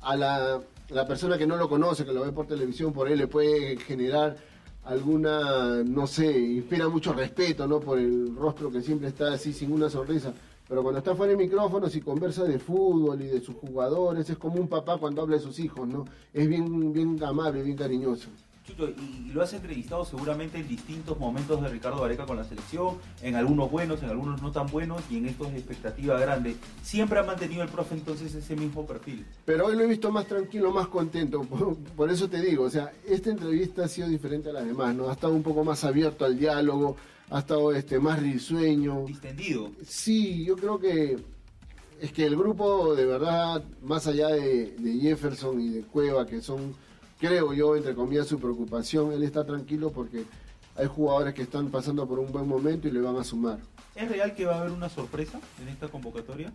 A 0.00 0.16
la, 0.16 0.60
la 0.90 1.06
persona 1.06 1.38
que 1.38 1.46
no 1.46 1.56
lo 1.56 1.68
conoce, 1.68 2.04
que 2.04 2.12
lo 2.12 2.22
ve 2.22 2.32
por 2.32 2.46
televisión, 2.46 2.92
por 2.92 3.08
él 3.08 3.18
le 3.18 3.26
puede 3.26 3.76
generar 3.76 4.36
alguna, 4.84 5.82
no 5.84 6.06
sé, 6.06 6.26
inspira 6.38 6.88
mucho 6.88 7.12
respeto, 7.12 7.66
¿no? 7.66 7.80
Por 7.80 7.98
el 7.98 8.34
rostro 8.34 8.70
que 8.70 8.80
siempre 8.80 9.08
está 9.08 9.32
así, 9.32 9.52
sin 9.52 9.72
una 9.72 9.88
sonrisa. 9.88 10.32
Pero 10.68 10.82
cuando 10.82 10.98
está 10.98 11.14
fuera 11.14 11.32
de 11.32 11.36
micrófonos 11.36 11.94
y 11.96 12.00
conversa 12.00 12.44
de 12.44 12.58
fútbol 12.58 13.20
y 13.22 13.26
de 13.26 13.40
sus 13.40 13.56
jugadores, 13.56 14.30
es 14.30 14.38
como 14.38 14.60
un 14.60 14.68
papá 14.68 14.98
cuando 14.98 15.22
habla 15.22 15.36
de 15.36 15.42
sus 15.42 15.58
hijos, 15.58 15.86
¿no? 15.86 16.04
Es 16.32 16.48
bien, 16.48 16.92
bien 16.92 17.22
amable, 17.24 17.62
bien 17.62 17.76
cariñoso. 17.76 18.28
Y, 18.78 19.30
lo 19.32 19.42
has 19.42 19.52
entrevistado 19.52 20.04
seguramente 20.04 20.58
en 20.58 20.66
distintos 20.66 21.18
momentos 21.18 21.62
de 21.62 21.68
Ricardo 21.68 22.02
Gareca 22.02 22.26
con 22.26 22.36
la 22.36 22.44
selección, 22.44 22.96
en 23.22 23.36
algunos 23.36 23.70
buenos, 23.70 24.02
en 24.02 24.10
algunos 24.10 24.42
no 24.42 24.50
tan 24.50 24.66
buenos, 24.66 25.02
y 25.10 25.18
en 25.18 25.26
estos 25.26 25.52
de 25.52 25.58
expectativa 25.58 26.18
grande. 26.18 26.56
Siempre 26.82 27.20
ha 27.20 27.22
mantenido 27.22 27.62
el 27.62 27.68
profe 27.68 27.94
entonces 27.94 28.34
ese 28.34 28.56
mismo 28.56 28.86
perfil. 28.86 29.24
Pero 29.44 29.66
hoy 29.66 29.76
lo 29.76 29.84
he 29.84 29.86
visto 29.86 30.10
más 30.10 30.26
tranquilo, 30.26 30.72
más 30.72 30.88
contento. 30.88 31.42
Por, 31.50 31.76
por 31.76 32.10
eso 32.10 32.28
te 32.28 32.40
digo, 32.40 32.64
o 32.64 32.70
sea, 32.70 32.92
esta 33.06 33.30
entrevista 33.30 33.84
ha 33.84 33.88
sido 33.88 34.08
diferente 34.08 34.50
a 34.50 34.52
las 34.52 34.64
demás, 34.64 34.94
¿no? 34.94 35.08
Ha 35.08 35.12
estado 35.12 35.32
un 35.34 35.42
poco 35.42 35.64
más 35.64 35.84
abierto 35.84 36.24
al 36.24 36.38
diálogo, 36.38 36.96
ha 37.30 37.38
estado 37.38 37.72
este, 37.72 37.98
más 37.98 38.20
risueño. 38.20 39.04
Distendido. 39.06 39.70
Sí, 39.86 40.44
yo 40.44 40.56
creo 40.56 40.78
que 40.78 41.18
es 42.00 42.12
que 42.12 42.24
el 42.24 42.36
grupo, 42.36 42.94
de 42.94 43.06
verdad, 43.06 43.62
más 43.82 44.06
allá 44.06 44.28
de, 44.28 44.74
de 44.78 44.98
Jefferson 45.00 45.60
y 45.60 45.68
de 45.68 45.82
Cueva, 45.82 46.26
que 46.26 46.40
son, 46.40 46.74
creo 47.20 47.52
yo, 47.52 47.76
entre 47.76 47.94
comillas, 47.94 48.26
su 48.26 48.38
preocupación, 48.38 49.12
él 49.12 49.22
está 49.22 49.44
tranquilo 49.44 49.90
porque 49.90 50.24
hay 50.76 50.86
jugadores 50.86 51.34
que 51.34 51.42
están 51.42 51.68
pasando 51.70 52.06
por 52.08 52.18
un 52.18 52.32
buen 52.32 52.48
momento 52.48 52.88
y 52.88 52.90
le 52.90 53.00
van 53.00 53.16
a 53.16 53.24
sumar. 53.24 53.58
¿Es 53.94 54.08
real 54.08 54.34
que 54.34 54.46
va 54.46 54.56
a 54.56 54.60
haber 54.60 54.72
una 54.72 54.88
sorpresa 54.88 55.38
en 55.60 55.68
esta 55.68 55.88
convocatoria? 55.88 56.52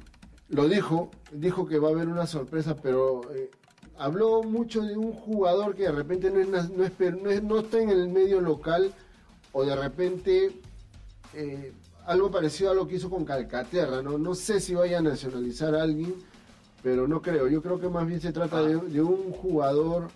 Lo 0.50 0.68
dijo, 0.68 1.12
dijo 1.32 1.68
que 1.68 1.80
va 1.80 1.90
a 1.90 1.92
haber 1.92 2.08
una 2.08 2.26
sorpresa, 2.28 2.76
pero 2.76 3.22
eh, 3.34 3.52
habló 3.98 4.44
mucho 4.44 4.82
de 4.82 4.98
un 4.98 5.12
jugador 5.12 5.76
que 5.76 5.84
de 5.84 5.92
repente 5.92 6.30
no, 6.32 6.40
es, 6.40 6.48
no, 6.72 6.84
es 6.84 6.92
no, 7.22 7.30
es- 7.30 7.44
no 7.44 7.60
está 7.60 7.82
en 7.82 7.90
el 7.90 8.08
medio 8.10 8.42
local 8.42 8.94
o 9.52 9.64
de 9.66 9.76
repente 9.76 10.52
eh, 11.34 11.74
algo 12.06 12.30
parecido 12.32 12.72
a 12.72 12.74
lo 12.76 12.88
que 12.88 12.96
hizo 12.96 13.10
con 13.10 13.26
Calcaterra, 13.26 14.02
¿no? 14.02 14.18
No 14.18 14.36
sé 14.36 14.60
si 14.60 14.76
vaya 14.76 15.00
a 15.00 15.02
nacionalizar 15.02 15.74
a 15.76 15.82
alguien, 15.84 16.14
pero 16.84 17.08
no 17.08 17.22
creo. 17.22 17.48
Yo 17.48 17.62
creo 17.64 17.80
que 17.80 17.90
más 17.90 18.06
bien 18.08 18.22
se 18.22 18.32
trata 18.32 18.62
de, 18.62 18.76
de 18.78 19.02
un 19.02 19.32
jugador 19.32 20.10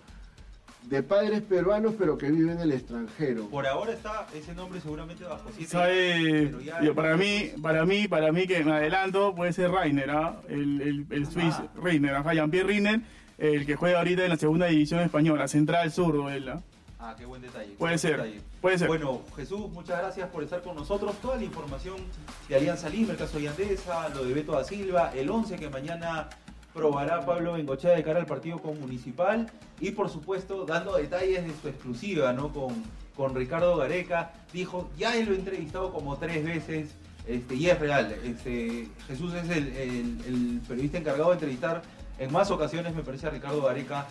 de 0.83 1.03
padres 1.03 1.41
peruanos, 1.41 1.93
pero 1.99 2.17
que 2.17 2.31
vive 2.31 2.51
en 2.51 2.59
el 2.61 2.71
extranjero. 2.71 3.47
Por 3.49 3.67
ahora 3.67 3.93
está 3.93 4.25
ese 4.33 4.53
nombre 4.55 4.81
seguramente 4.81 5.23
bajo 5.23 5.49
siete. 5.55 5.69
¿Sabe? 5.71 6.47
pero 6.47 6.61
ya- 6.61 6.81
Yo, 6.81 6.95
para 6.95 7.15
mí, 7.15 7.51
para 7.61 7.85
mí, 7.85 8.07
para 8.07 8.31
mí 8.31 8.47
que 8.47 8.63
me 8.63 8.71
adelanto 8.73 9.35
puede 9.35 9.53
ser 9.53 9.69
Reiner, 9.71 10.09
¿ah? 10.09 10.37
el, 10.49 10.81
el, 10.81 11.05
el 11.11 11.25
Swiss 11.27 11.53
Ah. 11.59 11.67
Reiner, 11.81 12.15
ajá, 12.15 12.33
Jean-Pierre 12.33 12.67
Reiner, 12.67 13.01
el 13.37 13.65
que 13.65 13.75
juega 13.75 13.99
ahorita 13.99 14.23
en 14.23 14.29
la 14.29 14.37
segunda 14.37 14.65
división 14.67 15.01
española, 15.01 15.47
central 15.47 15.91
zurdo, 15.91 16.29
él, 16.29 16.49
¿ah? 16.49 16.61
Ah, 17.01 17.15
qué 17.17 17.25
buen 17.25 17.41
detalle. 17.41 17.67
Puede 17.77 17.91
buen 17.91 17.99
ser, 17.99 18.17
detalle. 18.17 18.41
puede 18.59 18.77
ser. 18.77 18.87
Bueno, 18.87 19.21
Jesús, 19.35 19.69
muchas 19.71 19.99
gracias 19.99 20.27
por 20.29 20.43
estar 20.43 20.61
con 20.61 20.75
nosotros. 20.75 21.15
Toda 21.21 21.37
la 21.37 21.43
información 21.43 21.95
de 22.49 22.55
Alianza 22.55 22.89
Lima, 22.89 23.11
el 23.13 23.17
caso 23.17 23.37
de 23.37 23.43
Yandesa, 23.45 24.09
lo 24.09 24.25
de 24.25 24.33
Beto 24.33 24.51
da 24.51 24.63
Silva, 24.65 25.11
el 25.15 25.29
11 25.29 25.55
que 25.55 25.69
mañana 25.69 26.27
probará 26.73 27.25
Pablo 27.25 27.53
Bengochea 27.53 27.91
de 27.91 28.03
cara 28.03 28.19
al 28.19 28.25
partido 28.25 28.59
con 28.59 28.79
Municipal 28.79 29.49
y 29.79 29.91
por 29.91 30.09
supuesto 30.09 30.65
dando 30.65 30.95
detalles 30.95 31.43
de 31.45 31.53
su 31.61 31.67
exclusiva 31.67 32.31
¿no? 32.33 32.49
con, 32.53 32.73
con 33.15 33.35
Ricardo 33.35 33.75
Gareca. 33.77 34.31
Dijo, 34.53 34.89
ya 34.97 35.15
él 35.15 35.25
lo 35.27 35.33
he 35.33 35.37
entrevistado 35.37 35.91
como 35.91 36.17
tres 36.17 36.43
veces 36.45 36.89
este, 37.27 37.55
y 37.55 37.69
es 37.69 37.79
real. 37.79 38.15
Este, 38.23 38.87
Jesús 39.07 39.33
es 39.33 39.49
el, 39.49 39.67
el- 40.25 40.61
periodista 40.67 40.97
encargado 40.97 41.29
de 41.29 41.33
entrevistar 41.35 41.81
en 42.17 42.31
más 42.31 42.51
ocasiones, 42.51 42.93
me 42.95 43.01
parece, 43.03 43.27
a 43.27 43.29
Ricardo 43.29 43.61
Gareca 43.63 44.07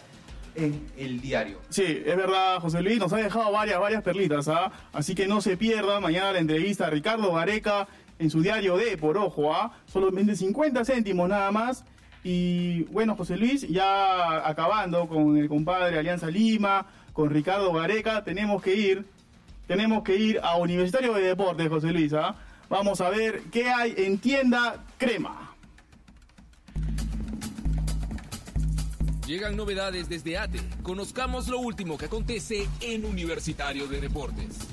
en 0.54 0.86
el 0.96 1.20
diario. 1.20 1.58
Sí, 1.68 1.84
es 2.04 2.16
verdad, 2.16 2.58
José 2.60 2.82
Luis, 2.82 2.98
nos 2.98 3.12
ha 3.12 3.18
dejado 3.18 3.52
varias, 3.52 3.78
varias 3.78 4.02
perlitas, 4.02 4.48
¿ah? 4.48 4.72
Así 4.92 5.14
que 5.14 5.28
no 5.28 5.40
se 5.40 5.56
pierda 5.56 6.00
mañana 6.00 6.32
la 6.32 6.38
entrevista 6.38 6.86
a 6.86 6.90
Ricardo 6.90 7.32
Gareca 7.34 7.86
en 8.18 8.30
su 8.30 8.40
diario 8.42 8.76
de 8.76 8.96
por 8.96 9.16
ojo, 9.18 9.54
¿ah? 9.54 9.72
Solamente 9.86 10.34
50 10.34 10.84
céntimos 10.84 11.28
nada 11.28 11.52
más. 11.52 11.84
Y 12.30 12.82
bueno, 12.92 13.16
José 13.16 13.38
Luis, 13.38 13.66
ya 13.66 14.46
acabando 14.46 15.08
con 15.08 15.38
el 15.38 15.48
compadre 15.48 15.98
Alianza 15.98 16.26
Lima, 16.26 16.86
con 17.14 17.30
Ricardo 17.30 17.72
Gareca, 17.72 18.22
tenemos 18.22 18.62
que 18.62 18.74
ir, 18.74 19.06
tenemos 19.66 20.02
que 20.02 20.14
ir 20.14 20.38
a 20.42 20.58
Universitario 20.58 21.14
de 21.14 21.22
Deportes, 21.22 21.70
José 21.70 21.90
Luis, 21.90 22.12
¿ah? 22.12 22.36
Vamos 22.68 23.00
a 23.00 23.08
ver 23.08 23.44
qué 23.50 23.70
hay 23.70 23.94
en 23.96 24.18
tienda 24.18 24.84
crema. 24.98 25.54
Llegan 29.26 29.56
novedades 29.56 30.10
desde 30.10 30.36
ATE. 30.36 30.60
Conozcamos 30.82 31.48
lo 31.48 31.60
último 31.60 31.96
que 31.96 32.04
acontece 32.04 32.68
en 32.82 33.06
Universitario 33.06 33.86
de 33.86 34.02
Deportes. 34.02 34.68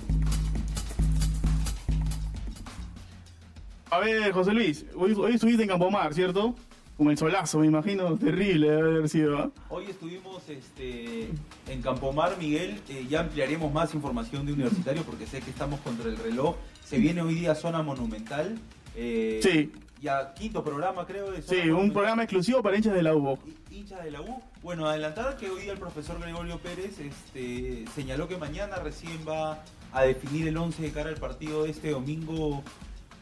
A 3.91 3.99
ver, 3.99 4.33
José 4.33 4.51
Luis, 4.51 4.85
hoy, 4.93 5.13
hoy 5.13 5.35
estuviste 5.35 5.63
en 5.63 5.69
Campomar, 5.69 6.13
¿cierto? 6.13 6.53
Con 6.97 7.09
el 7.09 7.17
solazo, 7.17 7.59
me 7.59 7.67
imagino, 7.67 8.17
terrible 8.17 8.69
debe 8.71 8.89
haber 8.97 9.09
sido, 9.09 9.37
¿ah? 9.37 9.51
Hoy 9.67 9.85
estuvimos 9.89 10.47
este, 10.47 11.27
en 11.67 11.81
Campomar, 11.81 12.37
Miguel. 12.37 12.79
eh, 12.87 13.05
ya 13.09 13.19
ampliaremos 13.19 13.73
más 13.73 13.93
información 13.93 14.45
de 14.45 14.53
Universitario 14.53 15.03
porque 15.03 15.27
sé 15.27 15.41
que 15.41 15.49
estamos 15.49 15.81
contra 15.81 16.09
el 16.09 16.15
reloj. 16.15 16.55
Se 16.85 16.97
viene 16.97 17.21
hoy 17.21 17.35
día 17.35 17.53
Zona 17.53 17.81
Monumental. 17.83 18.57
eh, 18.95 19.41
Sí. 19.43 19.71
Ya 20.01 20.33
quinto 20.35 20.63
programa, 20.63 21.05
creo. 21.05 21.31
De 21.31 21.41
Zona 21.41 21.63
Sí, 21.63 21.69
un 21.69 21.91
programa 21.91 22.23
exclusivo 22.23 22.61
para 22.61 22.77
hinchas 22.77 22.93
de 22.93 23.01
la 23.03 23.13
UBO. 23.15 23.39
Hi- 23.71 23.75
hincha 23.77 24.01
de 24.01 24.11
la 24.11 24.21
U. 24.21 24.41
Bueno, 24.63 24.87
adelantar 24.87 25.35
que 25.35 25.49
hoy 25.49 25.63
día 25.63 25.73
el 25.73 25.79
profesor 25.79 26.19
Gregorio 26.21 26.59
Pérez 26.59 26.99
este, 26.99 27.83
señaló 27.93 28.27
que 28.29 28.37
mañana 28.37 28.75
recién 28.77 29.19
va 29.27 29.63
a 29.91 30.03
definir 30.03 30.47
el 30.47 30.55
11 30.57 30.81
de 30.83 30.91
cara 30.91 31.09
al 31.09 31.15
partido 31.17 31.63
de 31.63 31.71
este 31.71 31.89
domingo 31.91 32.63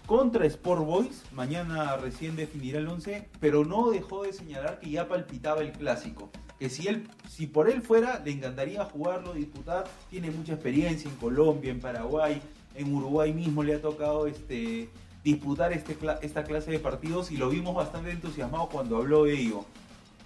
contra 0.05 0.45
Sport 0.45 0.85
Boys. 0.85 1.23
Mañana 1.31 1.97
recién 1.97 2.35
definirá 2.35 2.79
el 2.79 2.87
11, 2.87 3.29
pero 3.39 3.65
no 3.65 3.89
dejó 3.89 4.23
de 4.23 4.33
señalar 4.33 4.79
que 4.79 4.89
ya 4.89 5.07
palpitaba 5.07 5.61
el 5.61 5.71
clásico. 5.71 6.29
Que 6.59 6.69
si 6.69 6.87
él, 6.87 7.07
si 7.29 7.47
por 7.47 7.69
él 7.69 7.81
fuera, 7.81 8.21
le 8.23 8.31
encantaría 8.31 8.85
jugarlo, 8.85 9.33
disputar. 9.33 9.85
Tiene 10.09 10.31
mucha 10.31 10.53
experiencia 10.53 11.09
en 11.09 11.17
Colombia, 11.17 11.71
en 11.71 11.79
Paraguay, 11.79 12.41
en 12.75 12.93
Uruguay 12.93 13.33
mismo 13.33 13.63
le 13.63 13.75
ha 13.75 13.81
tocado 13.81 14.27
este 14.27 14.89
disputar 15.23 15.71
este, 15.71 15.97
esta 16.21 16.43
clase 16.43 16.71
de 16.71 16.79
partidos 16.79 17.31
y 17.31 17.37
lo 17.37 17.49
vimos 17.49 17.73
bastante 17.73 18.11
entusiasmado 18.11 18.67
cuando 18.67 18.97
habló 18.97 19.23
de 19.23 19.39
ello. 19.39 19.65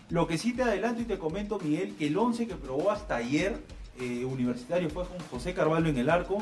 Lo 0.09 0.25
que 0.25 0.37
sí 0.37 0.53
te 0.53 0.63
adelanto 0.63 1.01
y 1.01 1.05
te 1.05 1.19
comento, 1.19 1.59
Miguel, 1.59 1.95
que 1.95 2.07
el 2.07 2.17
11 2.17 2.47
que 2.47 2.55
probó 2.55 2.89
hasta 2.89 3.17
ayer 3.17 3.57
eh, 3.99 4.25
Universitario 4.25 4.89
fue 4.89 5.05
con 5.05 5.19
José 5.29 5.53
Carvalho 5.53 5.89
en 5.89 5.97
el 5.97 6.09
arco, 6.09 6.41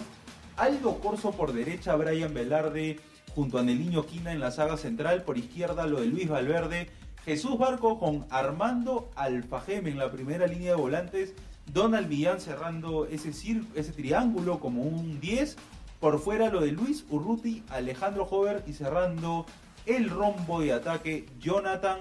Aldo 0.56 1.00
Corso 1.00 1.32
por 1.32 1.52
derecha, 1.52 1.96
Brian 1.96 2.34
Velarde 2.34 3.00
junto 3.36 3.60
a 3.60 3.64
Neliño 3.64 4.06
Quina 4.06 4.32
en 4.32 4.40
la 4.40 4.52
saga 4.52 4.78
central, 4.78 5.24
por 5.24 5.38
izquierda 5.38 5.86
lo 5.88 6.00
de 6.00 6.08
Luis 6.08 6.30
Valverde, 6.30 6.90
Jesús 7.26 7.58
Barco 7.58 8.00
con 8.00 8.26
Armando 8.30 9.10
Alfajeme 9.16 9.90
en 9.90 9.98
la 9.98 10.10
primera 10.10 10.48
línea 10.48 10.72
de 10.72 10.82
volantes, 10.82 11.34
Donald 11.74 12.08
Millán 12.08 12.40
cerrando 12.40 13.06
ese 13.08 13.92
triángulo 13.92 14.60
como 14.60 14.84
un 14.84 15.20
10, 15.20 15.58
por 16.00 16.20
fuera 16.20 16.50
lo 16.50 16.62
de 16.62 16.72
Luis 16.72 17.06
Urruti, 17.10 17.64
Alejandro 17.70 18.24
Hover 18.24 18.64
y 18.68 18.74
cerrando 18.74 19.46
el 19.86 20.10
rombo 20.10 20.62
de 20.62 20.72
ataque 20.72 21.26
Jonathan 21.40 22.00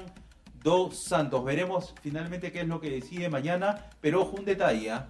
Dos 0.62 1.04
Santos. 1.04 1.44
Veremos 1.44 1.94
finalmente 2.00 2.52
qué 2.52 2.60
es 2.60 2.68
lo 2.68 2.80
que 2.80 2.90
decide 2.90 3.28
mañana, 3.28 3.90
pero 4.00 4.22
ojo 4.22 4.36
un 4.36 4.44
detalle, 4.44 4.90
¿ah? 4.90 5.08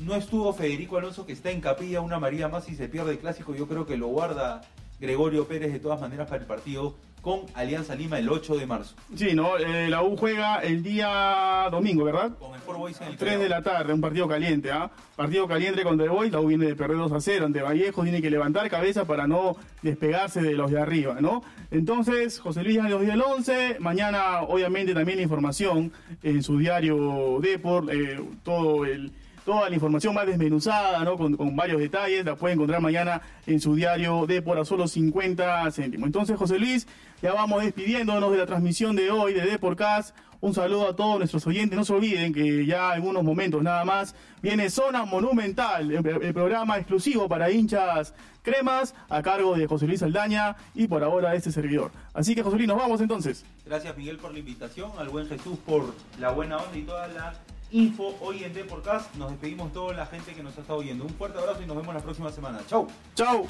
no 0.00 0.16
estuvo 0.16 0.52
Federico 0.52 0.96
Alonso 0.96 1.24
que 1.26 1.32
está 1.32 1.50
en 1.50 1.60
capilla, 1.60 2.00
una 2.00 2.18
María 2.18 2.48
más 2.48 2.68
y 2.68 2.74
se 2.74 2.88
pierde 2.88 3.12
el 3.12 3.18
clásico, 3.18 3.54
yo 3.54 3.68
creo 3.68 3.86
que 3.86 3.96
lo 3.96 4.08
guarda 4.08 4.62
Gregorio 5.04 5.46
Pérez 5.46 5.72
de 5.72 5.78
todas 5.80 6.00
maneras 6.00 6.26
para 6.28 6.40
el 6.40 6.46
partido 6.46 6.94
con 7.20 7.40
Alianza 7.54 7.94
Lima 7.94 8.18
el 8.18 8.28
8 8.28 8.56
de 8.56 8.66
marzo, 8.66 8.94
Sí, 9.16 9.32
¿no? 9.32 9.56
Eh, 9.56 9.88
la 9.88 10.02
U 10.02 10.14
juega 10.14 10.58
el 10.58 10.82
día 10.82 11.68
domingo, 11.70 12.04
¿verdad? 12.04 12.36
con 12.38 12.50
el 12.50 12.56
Sport 12.58 12.78
Boys 12.78 13.00
en 13.00 13.08
el 13.08 13.16
3 13.16 13.38
de 13.38 13.48
la 13.48 13.62
tarde, 13.62 13.94
un 13.94 14.02
partido 14.02 14.28
caliente, 14.28 14.70
¿ah? 14.70 14.90
Partido 15.16 15.48
caliente 15.48 15.82
contra 15.84 16.04
el 16.04 16.10
Boys, 16.10 16.30
la 16.32 16.40
U 16.40 16.48
viene 16.48 16.66
de 16.66 16.76
perder 16.76 16.98
2 16.98 17.12
a 17.12 17.20
0 17.20 17.46
ante 17.46 17.62
Vallejo, 17.62 18.02
tiene 18.02 18.20
que 18.20 18.28
levantar 18.30 18.68
cabeza 18.68 19.06
para 19.06 19.26
no 19.26 19.56
despegarse 19.80 20.42
de 20.42 20.52
los 20.52 20.70
de 20.70 20.78
arriba, 20.80 21.16
¿no? 21.20 21.42
Entonces, 21.70 22.38
José 22.40 22.62
Luis 22.62 22.76
ya 22.76 22.82
nos 22.82 23.00
dio 23.00 23.14
el 23.14 23.22
11, 23.22 23.78
mañana 23.80 24.42
obviamente 24.42 24.92
también 24.92 25.16
la 25.16 25.22
información 25.22 25.92
en 26.22 26.42
su 26.42 26.58
diario 26.58 27.38
Deport, 27.40 27.88
eh, 27.90 28.20
todo 28.42 28.84
el... 28.84 29.12
Toda 29.44 29.68
la 29.68 29.74
información 29.74 30.14
más 30.14 30.26
desmenuzada, 30.26 31.04
¿no? 31.04 31.16
Con, 31.18 31.54
varios 31.54 31.80
detalles, 31.80 32.24
la 32.24 32.34
puede 32.34 32.54
encontrar 32.54 32.80
mañana 32.80 33.20
en 33.46 33.60
su 33.60 33.74
diario 33.74 34.26
Deport 34.26 34.60
a 34.60 34.64
solo 34.64 34.88
50 34.88 35.70
céntimos. 35.70 36.06
Entonces, 36.06 36.38
José 36.38 36.58
Luis, 36.58 36.86
ya 37.20 37.32
vamos 37.34 37.62
despidiéndonos 37.62 38.32
de 38.32 38.38
la 38.38 38.46
transmisión 38.46 38.96
de 38.96 39.10
hoy 39.10 39.34
de 39.34 39.42
Deportcast. 39.42 40.16
Un 40.40 40.54
saludo 40.54 40.88
a 40.88 40.96
todos 40.96 41.18
nuestros 41.18 41.46
oyentes. 41.46 41.76
No 41.76 41.84
se 41.84 41.92
olviden 41.92 42.32
que 42.32 42.66
ya 42.66 42.94
en 42.96 43.06
unos 43.06 43.22
momentos 43.22 43.62
nada 43.62 43.84
más 43.84 44.14
viene 44.42 44.70
Zona 44.70 45.04
Monumental, 45.04 45.90
el, 45.90 46.06
el 46.06 46.34
programa 46.34 46.78
exclusivo 46.78 47.28
para 47.28 47.50
hinchas 47.50 48.14
cremas 48.44 48.94
a 49.08 49.22
cargo 49.22 49.56
de 49.56 49.66
José 49.66 49.86
Luis 49.86 50.02
Aldaña 50.02 50.54
y 50.74 50.86
por 50.86 51.02
ahora 51.02 51.34
este 51.34 51.50
servidor. 51.50 51.90
Así 52.12 52.34
que 52.36 52.42
José 52.42 52.56
Luis, 52.56 52.68
nos 52.68 52.76
vamos 52.76 53.00
entonces. 53.00 53.44
Gracias 53.66 53.96
Miguel 53.96 54.18
por 54.18 54.32
la 54.32 54.38
invitación, 54.38 54.92
al 54.98 55.08
buen 55.08 55.26
Jesús 55.26 55.58
por 55.66 55.94
la 56.20 56.30
buena 56.30 56.58
onda 56.58 56.76
y 56.76 56.82
toda 56.82 57.08
la 57.08 57.34
info 57.74 58.14
hoy 58.20 58.44
en 58.44 58.54
Deporcast. 58.54 59.14
Nos 59.16 59.30
despedimos 59.30 59.72
toda 59.72 59.94
la 59.94 60.06
gente 60.06 60.32
que 60.32 60.42
nos 60.42 60.56
ha 60.56 60.60
estado 60.60 60.78
oyendo. 60.78 61.04
Un 61.04 61.10
fuerte 61.10 61.38
abrazo 61.38 61.62
y 61.62 61.66
nos 61.66 61.76
vemos 61.76 61.94
la 61.94 62.00
próxima 62.00 62.30
semana. 62.30 62.60
Chau. 62.66 62.86
Chao. 63.14 63.46